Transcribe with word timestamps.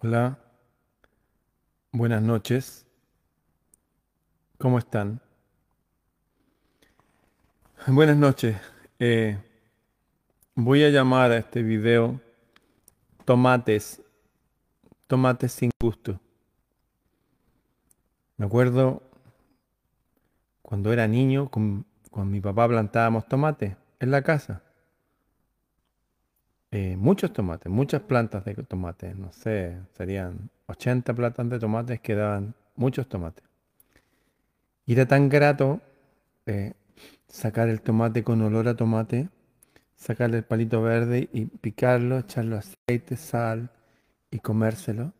Hola, 0.00 0.38
buenas 1.90 2.22
noches. 2.22 2.86
¿Cómo 4.56 4.78
están? 4.78 5.20
Buenas 7.88 8.16
noches. 8.16 8.56
Eh, 9.00 9.36
voy 10.54 10.84
a 10.84 10.90
llamar 10.90 11.32
a 11.32 11.38
este 11.38 11.64
video 11.64 12.20
tomates, 13.24 14.00
tomates 15.08 15.50
sin 15.50 15.72
gusto. 15.80 16.20
Me 18.36 18.46
acuerdo 18.46 19.02
cuando 20.62 20.92
era 20.92 21.08
niño, 21.08 21.50
con, 21.50 21.86
con 22.12 22.30
mi 22.30 22.40
papá 22.40 22.68
plantábamos 22.68 23.26
tomates 23.26 23.76
en 23.98 24.12
la 24.12 24.22
casa. 24.22 24.62
Eh, 26.70 26.96
muchos 26.98 27.32
tomates, 27.32 27.72
muchas 27.72 28.02
plantas 28.02 28.44
de 28.44 28.54
tomates, 28.54 29.16
no 29.16 29.32
sé, 29.32 29.78
serían 29.96 30.50
80 30.66 31.14
plantas 31.14 31.48
de 31.48 31.58
tomates 31.58 32.00
que 32.00 32.14
daban 32.14 32.54
muchos 32.76 33.08
tomates. 33.08 33.44
Y 34.84 34.92
era 34.92 35.06
tan 35.06 35.30
grato 35.30 35.80
eh, 36.44 36.74
sacar 37.26 37.68
el 37.70 37.80
tomate 37.80 38.22
con 38.22 38.42
olor 38.42 38.68
a 38.68 38.76
tomate, 38.76 39.30
sacarle 39.96 40.38
el 40.38 40.44
palito 40.44 40.82
verde 40.82 41.30
y 41.32 41.46
picarlo, 41.46 42.18
echarle 42.18 42.58
aceite, 42.58 43.16
sal 43.16 43.70
y 44.30 44.38
comérselo. 44.40 45.14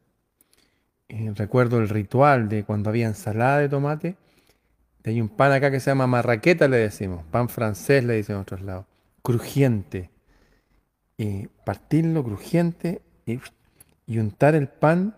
Y 1.09 1.31
recuerdo 1.31 1.79
el 1.79 1.89
ritual 1.89 2.51
de 2.51 2.65
cuando 2.65 2.91
había 2.91 3.07
ensalada 3.07 3.59
de 3.61 3.69
tomate. 3.71 4.17
Hay 5.05 5.23
un 5.23 5.31
pan 5.31 5.53
acá 5.53 5.71
que 5.71 5.81
se 5.81 5.91
llama 5.91 6.07
marraqueta, 6.07 6.69
le 6.69 6.77
decimos, 6.77 7.25
pan 7.31 7.49
francés 7.49 8.05
le 8.05 8.17
dicen 8.17 8.37
en 8.37 8.43
otros 8.43 8.61
lados, 8.61 8.85
crujiente 9.23 10.11
y 11.19 11.49
partirlo 11.65 12.25
crujiente 12.25 13.03
y, 13.27 13.41
untar 14.19 14.55
el 14.55 14.69
pan 14.69 15.17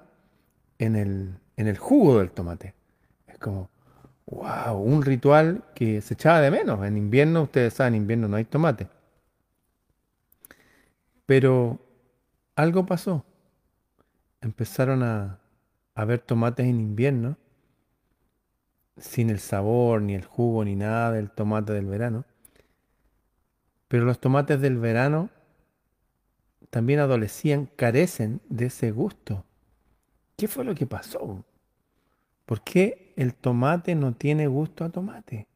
en 0.79 0.97
el, 0.97 1.39
en 1.57 1.69
el 1.69 1.79
jugo 1.79 2.19
del 2.19 2.33
tomate. 2.33 2.75
Es 3.29 3.39
como, 3.39 3.71
wow, 4.27 4.77
un 4.77 5.03
ritual 5.03 5.63
que 5.75 6.01
se 6.01 6.15
echaba 6.15 6.41
de 6.41 6.51
menos. 6.51 6.85
En 6.85 6.97
invierno, 6.97 7.43
ustedes 7.43 7.75
saben, 7.75 7.95
en 7.95 8.03
invierno 8.03 8.27
no 8.27 8.37
hay 8.37 8.47
tomate. 8.47 8.89
Pero 11.27 11.79
algo 12.57 12.87
pasó. 12.87 13.25
Empezaron 14.41 15.03
a, 15.03 15.39
a 15.95 16.05
ver 16.07 16.19
tomates 16.21 16.67
en 16.67 16.81
invierno 16.81 17.37
sin 18.97 19.31
el 19.31 19.39
sabor, 19.39 20.03
ni 20.03 20.15
el 20.15 20.25
jugo, 20.25 20.65
ni 20.65 20.77
nada 20.77 21.13
del 21.13 21.31
tomate 21.31 21.75
del 21.75 21.87
verano. 21.87 22.25
Pero 23.87 24.05
los 24.05 24.19
tomates 24.19 24.61
del 24.61 24.79
verano 24.79 25.31
también 26.71 27.01
adolecían 27.01 27.67
carecen 27.67 28.41
de 28.49 28.67
ese 28.67 28.93
gusto. 28.93 29.45
¿Qué 30.37 30.49
fue 30.49 30.65
lo 30.65 30.75
que 30.75 30.87
pasó? 30.87 31.45
¿Por 32.47 32.63
qué 32.63 33.13
el 33.17 33.35
tomate 33.35 33.95
no 33.95 34.15
tiene 34.15 34.47
gusto 34.47 34.85
a 34.85 34.91
tomate? 34.91 35.47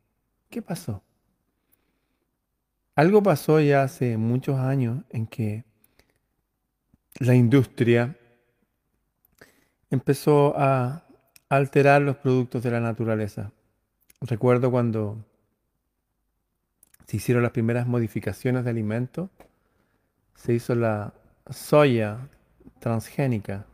¿Qué 0.50 0.60
pasó? 0.60 1.02
Algo 2.96 3.22
pasó 3.22 3.60
ya 3.60 3.82
hace 3.82 4.16
muchos 4.16 4.58
años 4.58 5.02
en 5.10 5.26
que 5.26 5.64
la 7.18 7.34
industria 7.34 8.16
empezó 9.90 10.54
a 10.56 11.06
alterar 11.48 12.02
los 12.02 12.16
productos 12.16 12.62
de 12.62 12.70
la 12.70 12.80
naturaleza. 12.80 13.52
Recuerdo 14.20 14.70
cuando 14.70 15.24
se 17.06 17.16
hicieron 17.16 17.42
las 17.42 17.52
primeras 17.52 17.86
modificaciones 17.86 18.64
de 18.64 18.70
alimentos 18.70 19.30
se 20.34 20.52
hizo 20.52 20.74
la 20.74 21.12
soya 21.50 22.28
transgénica. 22.80 23.66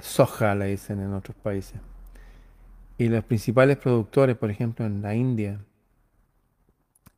Soja 0.00 0.54
le 0.54 0.66
dicen 0.66 1.00
en 1.00 1.14
otros 1.14 1.36
países. 1.36 1.80
Y 2.98 3.08
los 3.08 3.24
principales 3.24 3.76
productores, 3.76 4.36
por 4.36 4.50
ejemplo, 4.50 4.84
en 4.84 5.02
la 5.02 5.14
India, 5.14 5.60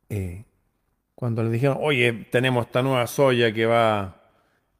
eh, 0.09 0.45
cuando 1.15 1.43
les 1.43 1.51
dijeron, 1.51 1.77
oye, 1.81 2.13
tenemos 2.31 2.67
esta 2.67 2.81
nueva 2.81 3.07
soya 3.07 3.51
que 3.53 3.65
va, 3.65 4.21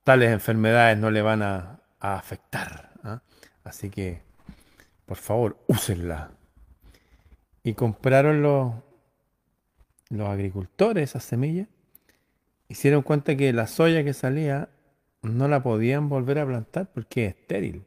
tales 0.04 0.32
enfermedades 0.32 0.98
no 0.98 1.10
le 1.10 1.22
van 1.22 1.42
a, 1.42 1.80
afectar. 2.00 2.92
¿ah? 3.04 3.22
Así 3.64 3.90
que, 3.90 4.22
por 5.06 5.18
favor, 5.18 5.58
úsenla. 5.68 6.32
Y 7.64 7.74
compraron 7.74 8.42
los, 8.42 8.74
los 10.10 10.30
agricultores 10.30 11.10
esas 11.12 11.24
semillas 11.24 11.68
hicieron 12.72 13.02
cuenta 13.02 13.36
que 13.36 13.52
la 13.52 13.68
soya 13.68 14.04
que 14.04 14.14
salía 14.14 14.70
no 15.22 15.48
la 15.48 15.62
podían 15.62 16.08
volver 16.08 16.40
a 16.40 16.46
plantar 16.46 16.90
porque 16.94 17.26
es 17.26 17.36
estéril. 17.36 17.84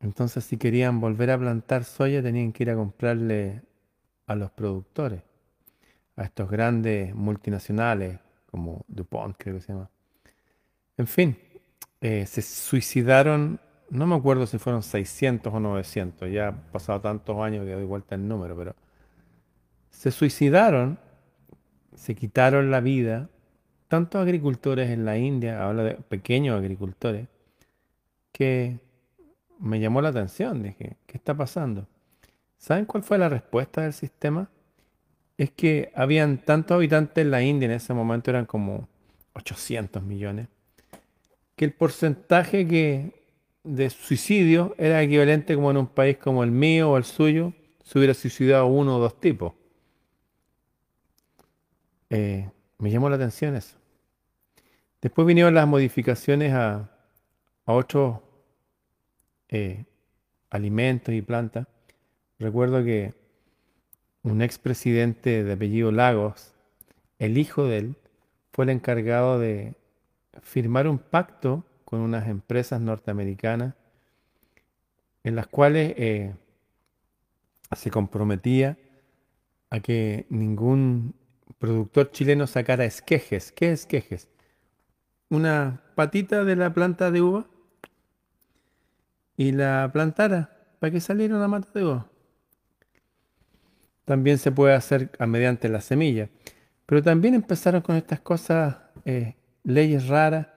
Entonces 0.00 0.44
si 0.44 0.58
querían 0.58 1.00
volver 1.00 1.30
a 1.30 1.38
plantar 1.38 1.84
soya 1.84 2.22
tenían 2.22 2.52
que 2.52 2.64
ir 2.64 2.70
a 2.70 2.76
comprarle 2.76 3.62
a 4.26 4.34
los 4.34 4.50
productores, 4.50 5.22
a 6.16 6.24
estos 6.24 6.50
grandes 6.50 7.14
multinacionales 7.14 8.18
como 8.50 8.84
DuPont 8.86 9.36
creo 9.38 9.56
que 9.56 9.62
se 9.62 9.72
llama. 9.72 9.90
En 10.98 11.06
fin, 11.06 11.36
eh, 12.02 12.26
se 12.26 12.42
suicidaron, 12.42 13.58
no 13.90 14.06
me 14.06 14.14
acuerdo 14.14 14.46
si 14.46 14.58
fueron 14.58 14.82
600 14.82 15.52
o 15.52 15.58
900, 15.58 16.30
ya 16.30 16.48
han 16.48 16.60
pasado 16.70 17.00
tantos 17.00 17.36
años 17.38 17.64
que 17.64 17.72
doy 17.72 17.84
vuelta 17.84 18.14
el 18.14 18.28
número, 18.28 18.54
pero 18.56 18.76
se 19.88 20.10
suicidaron 20.10 20.98
se 21.94 22.14
quitaron 22.14 22.70
la 22.70 22.80
vida 22.80 23.28
tantos 23.88 24.20
agricultores 24.20 24.90
en 24.90 25.04
la 25.04 25.18
India, 25.18 25.64
hablo 25.64 25.84
de 25.84 25.94
pequeños 25.94 26.58
agricultores, 26.58 27.28
que 28.32 28.78
me 29.60 29.78
llamó 29.78 30.02
la 30.02 30.08
atención. 30.08 30.62
Dije, 30.62 30.96
¿qué 31.06 31.16
está 31.16 31.36
pasando? 31.36 31.86
¿Saben 32.58 32.86
cuál 32.86 33.02
fue 33.04 33.18
la 33.18 33.28
respuesta 33.28 33.82
del 33.82 33.92
sistema? 33.92 34.50
Es 35.38 35.50
que 35.50 35.92
habían 35.94 36.38
tantos 36.38 36.74
habitantes 36.74 37.24
en 37.24 37.30
la 37.30 37.42
India, 37.42 37.66
en 37.66 37.72
ese 37.72 37.94
momento 37.94 38.30
eran 38.30 38.46
como 38.46 38.88
800 39.34 40.02
millones, 40.02 40.48
que 41.54 41.64
el 41.64 41.72
porcentaje 41.72 42.66
que 42.66 43.12
de 43.62 43.90
suicidio 43.90 44.74
era 44.76 45.02
equivalente 45.02 45.54
como 45.54 45.70
en 45.70 45.76
un 45.76 45.86
país 45.86 46.16
como 46.18 46.42
el 46.44 46.50
mío 46.50 46.90
o 46.90 46.96
el 46.96 47.04
suyo, 47.04 47.52
se 47.82 47.98
hubiera 47.98 48.14
suicidado 48.14 48.66
uno 48.66 48.96
o 48.96 48.98
dos 48.98 49.20
tipos. 49.20 49.52
Eh, 52.10 52.50
me 52.78 52.90
llamó 52.90 53.08
la 53.08 53.16
atención 53.16 53.56
eso. 53.56 53.76
Después 55.00 55.26
vinieron 55.26 55.54
las 55.54 55.66
modificaciones 55.66 56.52
a, 56.52 56.90
otros 57.66 58.20
eh, 59.48 59.84
alimentos 60.50 61.14
y 61.14 61.22
plantas. 61.22 61.66
Recuerdo 62.38 62.84
que 62.84 63.14
un 64.22 64.42
expresidente 64.42 65.44
de 65.44 65.52
apellido 65.52 65.92
Lagos, 65.92 66.52
el 67.18 67.38
hijo 67.38 67.64
de 67.66 67.78
él, 67.78 67.96
fue 68.52 68.64
el 68.64 68.70
encargado 68.70 69.38
de 69.38 69.74
firmar 70.42 70.88
un 70.88 70.98
pacto 70.98 71.64
con 71.84 72.00
unas 72.00 72.28
empresas 72.28 72.80
norteamericanas 72.80 73.74
en 75.24 75.36
las 75.36 75.46
cuales 75.46 75.94
eh, 75.96 76.34
se 77.74 77.90
comprometía 77.90 78.76
a 79.70 79.80
que 79.80 80.26
ningún 80.28 81.14
productor 81.64 82.10
chileno 82.10 82.46
sacara 82.46 82.84
esquejes. 82.84 83.50
¿Qué 83.52 83.72
esquejes? 83.72 84.28
Una 85.30 85.80
patita 85.94 86.44
de 86.44 86.56
la 86.56 86.74
planta 86.74 87.10
de 87.10 87.22
uva 87.22 87.46
y 89.36 89.52
la 89.52 89.88
plantara 89.92 90.50
para 90.78 90.90
que 90.90 91.00
saliera 91.00 91.36
una 91.36 91.48
mata 91.48 91.68
de 91.74 91.84
uva. 91.84 92.10
También 94.04 94.36
se 94.36 94.52
puede 94.52 94.74
hacer 94.74 95.10
mediante 95.26 95.70
la 95.70 95.80
semilla. 95.80 96.28
Pero 96.84 97.02
también 97.02 97.34
empezaron 97.34 97.80
con 97.80 97.96
estas 97.96 98.20
cosas, 98.20 98.76
eh, 99.06 99.34
leyes 99.62 100.08
raras. 100.08 100.48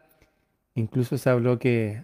Incluso 0.75 1.17
se 1.17 1.29
habló 1.29 1.57
que 1.57 2.03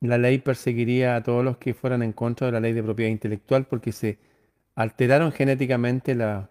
la 0.00 0.18
ley 0.18 0.38
perseguiría 0.38 1.16
a 1.16 1.22
todos 1.22 1.42
los 1.42 1.56
que 1.56 1.72
fueran 1.72 2.02
en 2.02 2.12
contra 2.12 2.48
de 2.48 2.52
la 2.52 2.60
ley 2.60 2.74
de 2.74 2.82
propiedad 2.82 3.10
intelectual 3.10 3.64
porque 3.64 3.92
se 3.92 4.18
alteraron 4.74 5.32
genéticamente 5.32 6.14
la, 6.14 6.50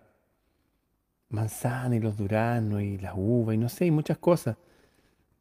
manzana 1.34 1.96
y 1.96 2.00
los 2.00 2.16
duranos 2.16 2.82
y 2.82 2.98
las 3.00 3.14
uvas 3.16 3.56
y 3.56 3.58
no 3.58 3.68
sé, 3.68 3.88
y 3.88 3.92
muchas 3.92 4.18
cosas. 4.18 4.56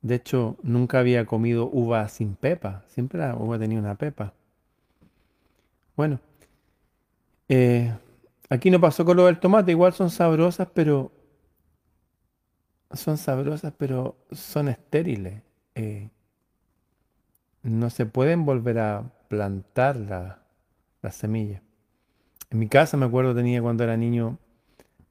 De 0.01 0.17
hecho, 0.17 0.57
nunca 0.63 0.99
había 0.99 1.27
comido 1.27 1.69
uva 1.73 2.09
sin 2.09 2.35
pepa. 2.35 2.83
Siempre 2.89 3.21
la 3.21 3.37
uva 3.37 3.59
tenía 3.59 3.79
una 3.79 3.95
pepa. 3.95 4.33
Bueno, 5.97 6.19
eh, 7.49 7.95
aquí 8.49 8.71
no 8.71 8.81
pasó 8.81 9.05
con 9.05 9.17
lo 9.17 9.27
del 9.27 9.39
tomate. 9.39 9.71
Igual 9.73 9.93
son 9.93 10.11
sabrosas, 10.11 10.69
pero 10.75 11.13
son 12.93 13.19
sabrosas, 13.19 13.73
pero 13.77 14.17
son 14.33 14.69
estériles. 14.69 15.43
Eh, 15.75 16.09
no 17.63 17.91
se 17.91 18.07
pueden 18.07 18.45
volver 18.45 18.79
a 18.79 19.05
plantar 19.29 19.97
las 19.97 20.37
la 21.03 21.13
semillas. 21.13 21.63
En 22.51 22.59
mi 22.59 22.69
casa 22.69 22.97
me 22.97 23.07
acuerdo 23.07 23.35
tenía 23.35 23.63
cuando 23.63 23.85
era 23.85 23.97
niño 23.97 24.39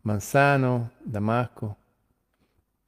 manzano, 0.04 0.92
damasco. 1.04 1.78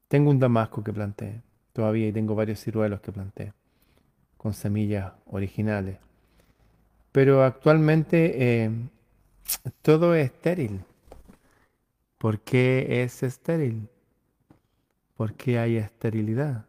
Tengo 0.07 0.30
un 0.30 0.39
damasco 0.39 0.83
que 0.83 0.94
planté 0.94 1.42
todavía 1.74 2.07
y 2.07 2.13
tengo 2.13 2.36
varios 2.36 2.60
ciruelos 2.60 3.01
que 3.01 3.12
planté. 3.12 3.54
con 4.38 4.54
semillas 4.54 5.13
originales. 5.27 5.98
Pero 7.13 7.44
actualmente 7.44 8.63
eh, 8.65 8.71
todo 9.81 10.15
es 10.15 10.25
estéril. 10.25 10.81
¿Por 12.18 12.39
qué 12.42 13.04
es 13.04 13.24
estéril? 13.24 13.88
¿Por 15.15 15.33
qué 15.36 15.60
hay 15.60 15.77
esterilidad? 15.77 16.65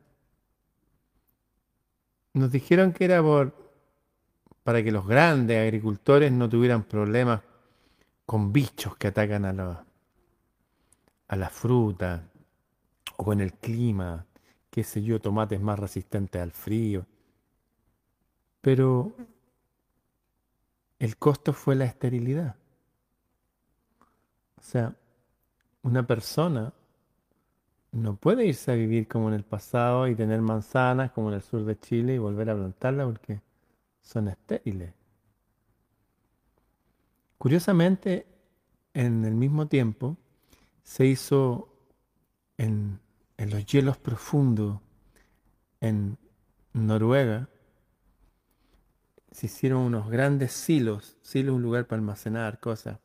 Nos 2.35 2.53
dijeron 2.53 2.93
que 2.93 3.07
era 3.07 3.21
por, 3.23 3.55
para 4.63 4.83
que 4.83 4.93
los 4.93 5.07
grandes 5.07 5.61
agricultores 5.61 6.31
no 6.31 6.49
tuvieran 6.49 6.85
problemas 6.85 7.41
con 8.27 8.53
bichos 8.53 8.97
que 8.97 9.09
atacan 9.09 9.45
a 9.45 9.53
la, 9.53 9.85
a 11.35 11.37
la 11.37 11.51
fruta 11.51 12.31
o 13.17 13.25
con 13.25 13.41
el 13.41 13.53
clima, 13.55 14.25
qué 14.71 14.85
sé 14.85 15.03
yo, 15.03 15.21
tomates 15.21 15.61
más 15.61 15.79
resistentes 15.79 16.41
al 16.41 16.53
frío. 16.53 17.07
Pero 18.61 19.13
el 21.01 21.17
costo 21.17 21.53
fue 21.53 21.75
la 21.75 21.87
esterilidad. 21.87 22.55
O 24.57 24.63
sea, 24.63 24.95
una 25.83 26.07
persona 26.07 26.73
no 27.91 28.15
puede 28.15 28.47
irse 28.47 28.71
a 28.71 28.77
vivir 28.77 29.09
como 29.09 29.29
en 29.29 29.35
el 29.35 29.45
pasado 29.45 30.07
y 30.07 30.15
tener 30.15 30.41
manzanas 30.41 31.11
como 31.11 31.31
en 31.31 31.35
el 31.35 31.43
sur 31.43 31.65
de 31.65 31.79
Chile 31.79 32.15
y 32.15 32.19
volver 32.19 32.49
a 32.51 32.55
plantarlas 32.55 33.07
porque 33.07 33.41
son 34.03 34.29
estériles. 34.29 34.95
Curiosamente, 37.39 38.25
en 38.95 39.25
el 39.25 39.35
mismo 39.35 39.67
tiempo 39.67 40.17
se 40.85 41.07
hizo 41.07 41.69
en, 42.57 43.01
en 43.37 43.51
los 43.51 43.67
hielos 43.67 43.99
profundos 43.99 44.81
en 45.81 46.17
Noruega, 46.73 47.49
se 49.33 49.47
hicieron 49.47 49.81
unos 49.81 50.09
grandes 50.09 50.53
silos, 50.53 51.17
silos 51.23 51.57
un 51.57 51.63
lugar 51.63 51.87
para 51.87 51.99
almacenar 52.01 52.61
cosas, 52.61 52.99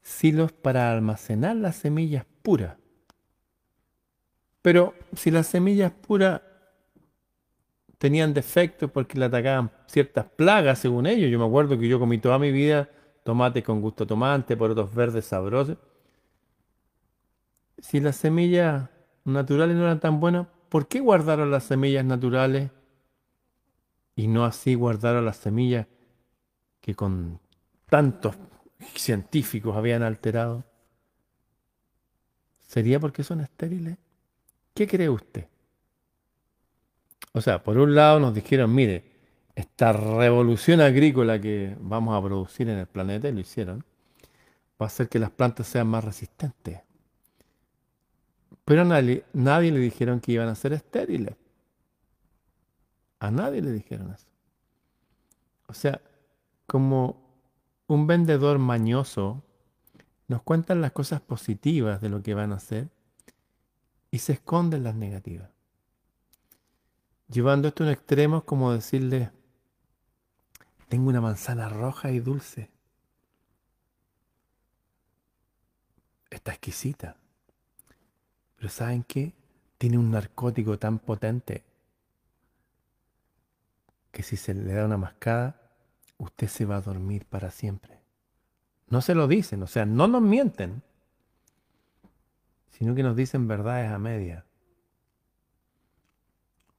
silos 0.00 0.52
para 0.52 0.90
almacenar 0.90 1.56
las 1.56 1.76
semillas 1.76 2.24
puras. 2.42 2.76
Pero 4.62 4.94
si 5.14 5.30
las 5.30 5.46
semillas 5.46 5.92
puras 5.92 6.40
tenían 7.98 8.32
defectos 8.32 8.90
porque 8.90 9.18
le 9.18 9.26
atacaban 9.26 9.70
ciertas 9.86 10.24
plagas 10.24 10.78
según 10.78 11.06
ellos, 11.06 11.30
yo 11.30 11.38
me 11.38 11.44
acuerdo 11.44 11.78
que 11.78 11.88
yo 11.88 11.98
comí 11.98 12.18
toda 12.18 12.38
mi 12.38 12.50
vida 12.50 12.88
tomate 13.24 13.62
con 13.62 13.80
gusto 13.80 14.06
tomate, 14.06 14.54
otros 14.54 14.94
verdes 14.94 15.24
sabrosos. 15.24 15.78
Si 17.78 18.00
las 18.00 18.16
semillas 18.16 18.88
naturales 19.24 19.76
no 19.76 19.84
eran 19.84 20.00
tan 20.00 20.20
buenas, 20.20 20.46
¿por 20.68 20.88
qué 20.88 21.00
guardaron 21.00 21.50
las 21.50 21.64
semillas 21.64 22.04
naturales 22.04 22.70
y 24.16 24.28
no 24.28 24.44
así 24.44 24.74
guardaron 24.74 25.24
las 25.24 25.36
semillas 25.36 25.86
que 26.80 26.94
con 26.94 27.40
tantos 27.86 28.36
científicos 28.94 29.76
habían 29.76 30.02
alterado? 30.02 30.64
¿Sería 32.60 32.98
porque 32.98 33.22
son 33.22 33.40
estériles? 33.40 33.98
¿Qué 34.74 34.86
cree 34.86 35.08
usted? 35.08 35.46
O 37.32 37.40
sea, 37.40 37.62
por 37.62 37.78
un 37.78 37.94
lado 37.94 38.20
nos 38.20 38.34
dijeron, 38.34 38.74
mire, 38.74 39.04
esta 39.54 39.92
revolución 39.92 40.80
agrícola 40.80 41.40
que 41.40 41.76
vamos 41.80 42.16
a 42.16 42.24
producir 42.24 42.68
en 42.68 42.78
el 42.78 42.86
planeta, 42.86 43.28
y 43.28 43.32
lo 43.32 43.40
hicieron, 43.40 43.84
va 44.80 44.86
a 44.86 44.86
hacer 44.86 45.08
que 45.08 45.18
las 45.18 45.30
plantas 45.30 45.66
sean 45.66 45.86
más 45.86 46.04
resistentes. 46.04 46.80
Pero 48.64 48.82
a 48.82 48.84
nadie, 48.84 49.24
nadie 49.32 49.70
le 49.70 49.78
dijeron 49.78 50.20
que 50.20 50.32
iban 50.32 50.48
a 50.48 50.54
ser 50.54 50.72
estériles. 50.72 51.36
A 53.18 53.30
nadie 53.30 53.62
le 53.62 53.72
dijeron 53.72 54.12
eso. 54.12 54.26
O 55.66 55.74
sea, 55.74 56.00
como 56.66 57.22
un 57.86 58.06
vendedor 58.06 58.58
mañoso 58.58 59.42
nos 60.28 60.42
cuentan 60.42 60.80
las 60.80 60.92
cosas 60.92 61.20
positivas 61.20 62.00
de 62.00 62.08
lo 62.08 62.22
que 62.22 62.34
van 62.34 62.52
a 62.52 62.56
hacer 62.56 62.88
y 64.10 64.18
se 64.18 64.34
esconden 64.34 64.84
las 64.84 64.94
negativas. 64.94 65.50
Llevando 67.28 67.68
esto 67.68 67.82
a 67.82 67.86
un 67.86 67.92
extremo 67.92 68.38
es 68.38 68.44
como 68.44 68.72
decirle, 68.72 69.30
tengo 70.88 71.08
una 71.08 71.20
manzana 71.20 71.68
roja 71.68 72.10
y 72.10 72.20
dulce. 72.20 72.70
Está 76.30 76.52
exquisita. 76.52 77.16
Pero 78.64 78.72
¿saben 78.72 79.02
qué? 79.02 79.34
Tiene 79.76 79.98
un 79.98 80.10
narcótico 80.10 80.78
tan 80.78 80.98
potente 80.98 81.64
que 84.10 84.22
si 84.22 84.38
se 84.38 84.54
le 84.54 84.72
da 84.72 84.86
una 84.86 84.96
mascada, 84.96 85.60
usted 86.16 86.48
se 86.48 86.64
va 86.64 86.76
a 86.76 86.80
dormir 86.80 87.26
para 87.26 87.50
siempre. 87.50 88.00
No 88.88 89.02
se 89.02 89.14
lo 89.14 89.28
dicen, 89.28 89.62
o 89.62 89.66
sea, 89.66 89.84
no 89.84 90.08
nos 90.08 90.22
mienten, 90.22 90.82
sino 92.70 92.94
que 92.94 93.02
nos 93.02 93.14
dicen 93.16 93.46
verdades 93.46 93.92
a 93.92 93.98
media. 93.98 94.46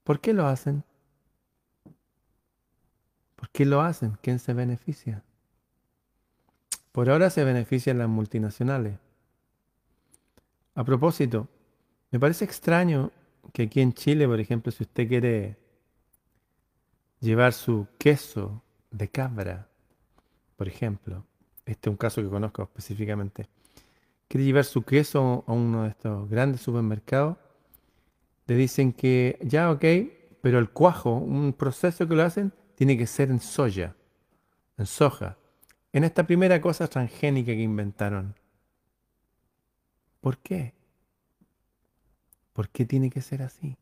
¿Por 0.03 0.19
qué 0.19 0.33
lo 0.33 0.47
hacen? 0.47 0.83
¿Por 3.35 3.47
qué 3.51 3.63
lo 3.63 3.81
hacen? 3.81 4.17
¿Quién 4.23 4.39
se 4.39 4.55
beneficia? 4.55 5.21
Por 6.91 7.11
ahora 7.11 7.29
se 7.29 7.43
benefician 7.43 7.99
las 7.99 8.09
multinacionales. 8.09 8.97
A 10.73 10.83
propósito, 10.83 11.47
me 12.11 12.19
parece 12.19 12.45
extraño 12.45 13.11
que 13.53 13.63
aquí 13.63 13.81
en 13.81 13.93
Chile, 13.93 14.27
por 14.27 14.39
ejemplo, 14.39 14.71
si 14.71 14.83
usted 14.83 15.07
quiere 15.07 15.57
llevar 17.19 17.53
su 17.53 17.87
queso 17.97 18.61
de 18.91 19.09
cabra, 19.09 19.67
por 20.55 20.67
ejemplo, 20.67 21.25
este 21.65 21.89
es 21.89 21.91
un 21.91 21.97
caso 21.97 22.21
que 22.21 22.29
conozco 22.29 22.63
específicamente, 22.63 23.47
quiere 24.27 24.45
llevar 24.45 24.65
su 24.65 24.83
queso 24.83 25.43
a 25.47 25.53
uno 25.53 25.83
de 25.83 25.89
estos 25.89 26.29
grandes 26.29 26.61
supermercados, 26.61 27.37
le 28.47 28.55
dicen 28.55 28.93
que 28.93 29.39
ya, 29.41 29.71
ok, 29.71 29.83
pero 30.41 30.59
el 30.59 30.69
cuajo, 30.69 31.15
un 31.15 31.53
proceso 31.53 32.07
que 32.07 32.15
lo 32.15 32.23
hacen, 32.23 32.53
tiene 32.75 32.97
que 32.97 33.07
ser 33.07 33.31
en 33.31 33.39
soya, 33.39 33.95
en 34.77 34.85
soja, 34.85 35.37
en 35.91 36.03
esta 36.03 36.27
primera 36.27 36.61
cosa 36.61 36.87
transgénica 36.87 37.53
que 37.53 37.61
inventaron. 37.61 38.35
¿Por 40.21 40.37
qué? 40.37 40.74
¿Por 42.55 42.69
qué 42.69 42.85
tiene 42.85 43.09
que 43.09 43.19
ser 43.19 43.41
así? 43.41 43.75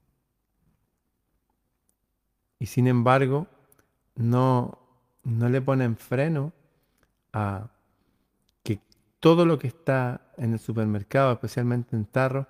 Y 2.57 2.65
sin 2.65 2.87
embargo, 2.87 3.45
no, 4.15 4.80
no 5.23 5.47
le 5.47 5.61
ponen 5.61 5.95
freno 5.95 6.53
a 7.33 7.69
que 8.63 8.80
todo 9.19 9.45
lo 9.45 9.59
que 9.59 9.68
está 9.68 10.21
en 10.37 10.53
el 10.53 10.59
supermercado, 10.59 11.31
especialmente 11.33 11.95
en 11.95 12.06
tarro, 12.06 12.47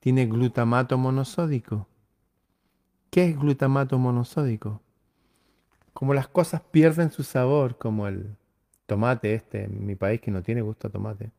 tiene 0.00 0.26
glutamato 0.26 0.98
monosódico. 0.98 1.86
¿Qué 3.08 3.26
es 3.26 3.38
glutamato 3.38 3.96
monosódico? 3.96 4.80
Como 5.92 6.14
las 6.14 6.26
cosas 6.26 6.62
pierden 6.62 7.12
su 7.12 7.22
sabor, 7.22 7.78
como 7.78 8.08
el 8.08 8.36
tomate 8.86 9.34
este 9.34 9.66
en 9.66 9.86
mi 9.86 9.94
país 9.94 10.20
que 10.20 10.32
no 10.32 10.42
tiene 10.42 10.62
gusto 10.62 10.88
a 10.88 10.90
tomate. 10.90 11.30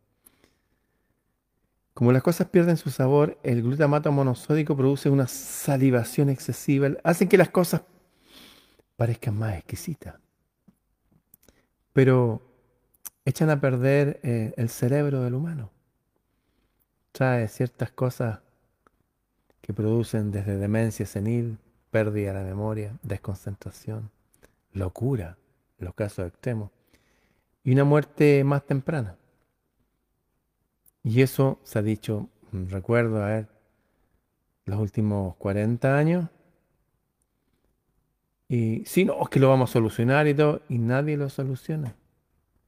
Como 1.94 2.12
las 2.12 2.24
cosas 2.24 2.48
pierden 2.48 2.78
su 2.78 2.90
sabor, 2.90 3.38
el 3.44 3.62
glutamato 3.62 4.12
monosódico 4.12 4.78
produce 4.78 5.10
una 5.10 5.28
salivación 5.28 6.30
excesiva, 6.30 6.90
hacen 7.04 7.28
que 7.28 7.38
las 7.38 7.50
cosas 7.50 7.82
parezcan 8.96 9.38
más 9.38 9.58
exquisitas. 9.58 10.16
Pero 11.94 12.42
echan 13.26 13.50
a 13.50 13.60
perder 13.60 14.20
eh, 14.24 14.54
el 14.58 14.70
cerebro 14.70 15.22
del 15.22 15.34
humano. 15.34 15.70
Trae 17.12 17.48
ciertas 17.50 17.92
cosas 17.92 18.40
que 19.62 19.74
producen 19.74 20.32
desde 20.32 20.58
demencia 20.58 21.06
senil, 21.06 21.58
pérdida 21.92 22.34
de 22.34 22.40
la 22.40 22.46
memoria, 22.46 22.98
desconcentración, 23.04 24.10
locura, 24.72 25.38
los 25.78 25.94
casos 25.94 26.28
extremos, 26.28 26.72
y 27.64 27.74
una 27.74 27.84
muerte 27.84 28.44
más 28.44 28.66
temprana. 28.66 29.18
Y 31.04 31.22
eso 31.22 31.60
se 31.64 31.80
ha 31.80 31.82
dicho, 31.82 32.30
mm, 32.52 32.68
recuerdo, 32.70 33.24
a 33.24 33.28
ver, 33.28 33.48
los 34.66 34.80
últimos 34.80 35.36
40 35.38 35.98
años. 35.98 36.30
Y 38.48 38.84
si 38.86 39.06
no, 39.06 39.22
es 39.22 39.30
que 39.30 39.40
lo 39.40 39.50
vamos 39.50 39.70
a 39.70 39.74
solucionar 39.74 40.28
y 40.28 40.34
todo, 40.34 40.62
y 40.70 40.78
nadie 40.78 41.18
lo 41.18 41.30
soluciona. 41.30 41.96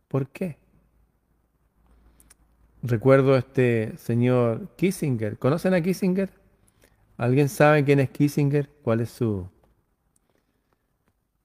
¿Por 0.07 0.27
qué? 0.29 0.57
Recuerdo 2.81 3.37
este 3.37 3.97
señor 3.97 4.69
Kissinger. 4.75 5.37
¿Conocen 5.37 5.73
a 5.73 5.81
Kissinger? 5.81 6.29
¿Alguien 7.17 7.49
sabe 7.49 7.83
quién 7.85 7.99
es 7.99 8.09
Kissinger? 8.09 8.69
¿Cuál 8.83 9.01
es 9.01 9.09
su, 9.09 9.47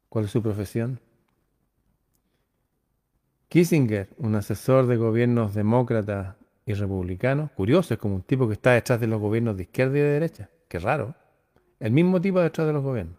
cuál 0.08 0.24
es 0.24 0.30
su 0.30 0.42
profesión? 0.42 1.00
Kissinger, 3.48 4.08
un 4.18 4.34
asesor 4.34 4.86
de 4.86 4.96
gobiernos 4.96 5.54
demócratas 5.54 6.37
y 6.68 6.74
republicanos, 6.74 7.50
curioso, 7.52 7.94
es 7.94 7.98
como 7.98 8.16
un 8.16 8.22
tipo 8.22 8.46
que 8.46 8.52
está 8.52 8.72
detrás 8.72 9.00
de 9.00 9.06
los 9.06 9.18
gobiernos 9.18 9.56
de 9.56 9.62
izquierda 9.62 9.96
y 9.96 10.02
de 10.02 10.10
derecha. 10.10 10.50
Qué 10.68 10.78
raro. 10.78 11.14
El 11.80 11.92
mismo 11.92 12.20
tipo 12.20 12.40
detrás 12.40 12.66
de 12.66 12.74
los 12.74 12.82
gobiernos. 12.82 13.16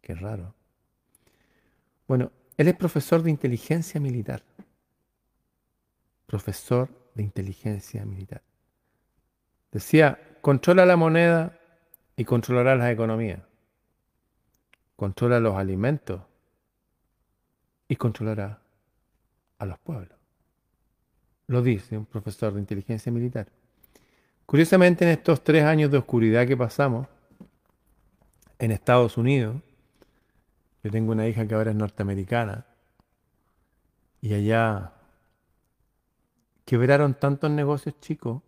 Qué 0.00 0.14
raro. 0.14 0.54
Bueno, 2.06 2.30
él 2.56 2.68
es 2.68 2.76
profesor 2.76 3.20
de 3.24 3.30
inteligencia 3.30 4.00
militar. 4.00 4.44
Profesor 6.26 6.88
de 7.16 7.24
inteligencia 7.24 8.04
militar. 8.04 8.42
Decía, 9.72 10.20
controla 10.40 10.86
la 10.86 10.94
moneda 10.94 11.58
y 12.14 12.24
controlará 12.24 12.76
las 12.76 12.92
economías. 12.92 13.40
Controla 14.94 15.40
los 15.40 15.56
alimentos 15.56 16.22
y 17.88 17.96
controlará 17.96 18.62
a 19.58 19.66
los 19.66 19.80
pueblos. 19.80 20.21
Lo 21.46 21.62
dice 21.62 21.98
un 21.98 22.06
profesor 22.06 22.54
de 22.54 22.60
inteligencia 22.60 23.12
militar. 23.12 23.48
Curiosamente, 24.46 25.04
en 25.04 25.10
estos 25.10 25.42
tres 25.42 25.64
años 25.64 25.90
de 25.90 25.98
oscuridad 25.98 26.46
que 26.46 26.56
pasamos 26.56 27.06
en 28.58 28.70
Estados 28.70 29.16
Unidos, 29.16 29.56
yo 30.82 30.90
tengo 30.90 31.12
una 31.12 31.26
hija 31.28 31.46
que 31.46 31.54
ahora 31.54 31.70
es 31.70 31.76
norteamericana, 31.76 32.66
y 34.20 34.34
allá 34.34 34.92
quebraron 36.64 37.14
tantos 37.14 37.50
negocios 37.50 37.98
chicos 38.00 38.42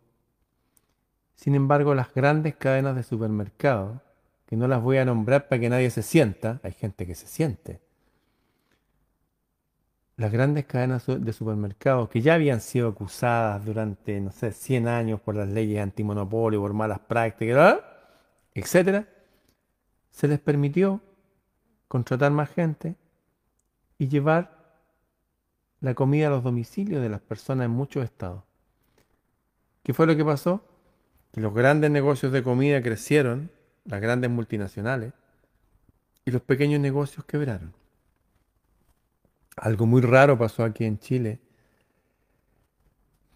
sin 1.35 1.55
embargo, 1.55 1.95
las 1.95 2.15
grandes 2.15 2.55
cadenas 2.55 2.97
de 2.97 3.03
supermercados, 3.03 4.01
que 4.47 4.57
no 4.57 4.69
las 4.69 4.83
voy 4.83 4.99
a 4.99 5.05
nombrar 5.05 5.49
para 5.49 5.61
que 5.61 5.69
nadie 5.69 5.91
se 5.91 6.03
sienta, 6.03 6.61
hay 6.63 6.73
gente 6.73 7.07
que 7.07 7.15
se 7.15 7.27
siente, 7.27 7.81
las 10.17 10.31
grandes 10.31 10.67
cadenas 10.67 11.05
de 11.07 11.33
supermercados 11.33 12.09
que 12.09 12.21
ya 12.21 12.35
habían 12.35 12.61
sido 12.61 12.89
acusadas 12.89 13.65
durante, 13.65 14.21
no 14.21 14.31
sé, 14.31 14.53
100 14.53 14.89
años 14.89 15.21
por 15.21 15.35
las 15.35 15.49
leyes 15.49 15.83
antimonopolio, 15.83 16.61
por 16.61 16.73
malas 16.73 17.01
prácticas, 17.01 17.81
etc., 18.55 19.07
se 20.11 20.29
les 20.29 20.39
permitió 20.39 21.01
contratar 21.89 22.31
más 22.31 22.49
gente 22.51 22.95
y 23.99 24.09
llevar 24.09 24.65
la 25.81 25.95
comida 25.95 26.29
a 26.29 26.31
los 26.31 26.45
domicilios 26.45 27.03
de 27.03 27.09
las 27.09 27.21
personas 27.21 27.67
en 27.67 27.73
muchos 27.73 28.05
estados. 28.05 28.45
¿Qué 29.83 29.93
fue 29.93 30.07
lo 30.07 30.17
que 30.17 30.25
pasó? 30.25 30.63
los 31.41 31.53
grandes 31.53 31.91
negocios 31.91 32.31
de 32.33 32.45
comida 32.45 32.81
crecieron, 32.81 33.51
las 33.85 34.01
grandes 34.01 34.31
multinacionales, 34.31 35.13
y 36.25 36.31
los 36.31 36.43
pequeños 36.43 36.81
negocios 36.81 37.25
quebraron. 37.25 37.75
Algo 39.57 39.87
muy 39.87 40.03
raro 40.03 40.37
pasó 40.37 40.65
aquí 40.65 40.85
en 40.85 40.99
Chile, 40.99 41.41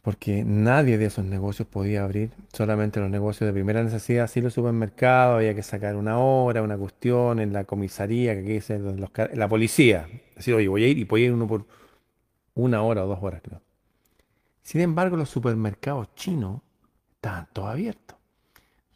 porque 0.03 0.43
nadie 0.45 0.99
de 0.99 1.07
esos 1.07 1.25
negocios 1.25 1.69
podía 1.69 2.05
abrir, 2.05 2.31
solamente 2.53 2.99
los 2.99 3.11
negocios 3.11 3.47
de 3.47 3.53
primera 3.53 3.83
necesidad, 3.83 4.25
así 4.25 4.41
los 4.41 4.55
supermercados, 4.55 5.37
había 5.37 5.55
que 5.55 5.63
sacar 5.63 5.97
una 5.97 6.19
hora, 6.19 6.63
una 6.63 6.79
cuestión 6.79 7.41
en 7.41 7.53
la 7.53 7.65
comisaría, 7.65 8.35
que 8.35 8.41
aquí 8.41 8.53
dice 8.55 8.79
la 8.79 9.49
policía. 9.49 10.09
Decir, 10.35 10.55
oye, 10.55 10.69
voy 10.69 10.85
a 10.85 10.89
ir 10.89 10.99
y 10.99 11.05
voy 11.05 11.23
ir 11.23 11.33
uno 11.33 11.47
por 11.47 11.67
una 12.55 12.83
hora 12.83 13.05
o 13.05 13.09
dos 13.09 13.19
horas, 13.23 13.43
creo. 13.43 13.61
Sin 14.63 14.81
embargo, 14.81 15.17
los 15.17 15.29
supermercados 15.29 16.15
chinos 16.15 16.61
estaban 17.15 17.49
todos 17.53 17.69
abiertos. 17.69 18.17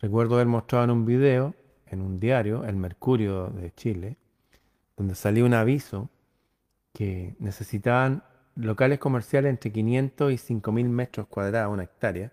Recuerdo 0.01 0.35
haber 0.35 0.49
mostrado 0.49 0.85
en 0.85 0.91
un 0.91 1.07
video, 1.07 1.55
en 1.87 2.01
un 2.01 2.19
diario, 2.19 2.65
El 2.65 2.77
Mercurio 2.77 3.49
de 3.49 3.73
Chile, 3.73 4.17
donde 4.97 5.15
salía 5.15 5.45
un 5.45 5.55
aviso 5.55 6.11
que 6.93 7.35
necesitaban 7.39 8.23
locales 8.55 8.99
comerciales 8.99 9.51
entre 9.51 9.73
500 9.73 10.33
y 10.33 10.37
5.000 10.37 10.89
metros 10.89 11.27
cuadrados, 11.27 11.73
una 11.73 11.85
hectárea, 11.85 12.33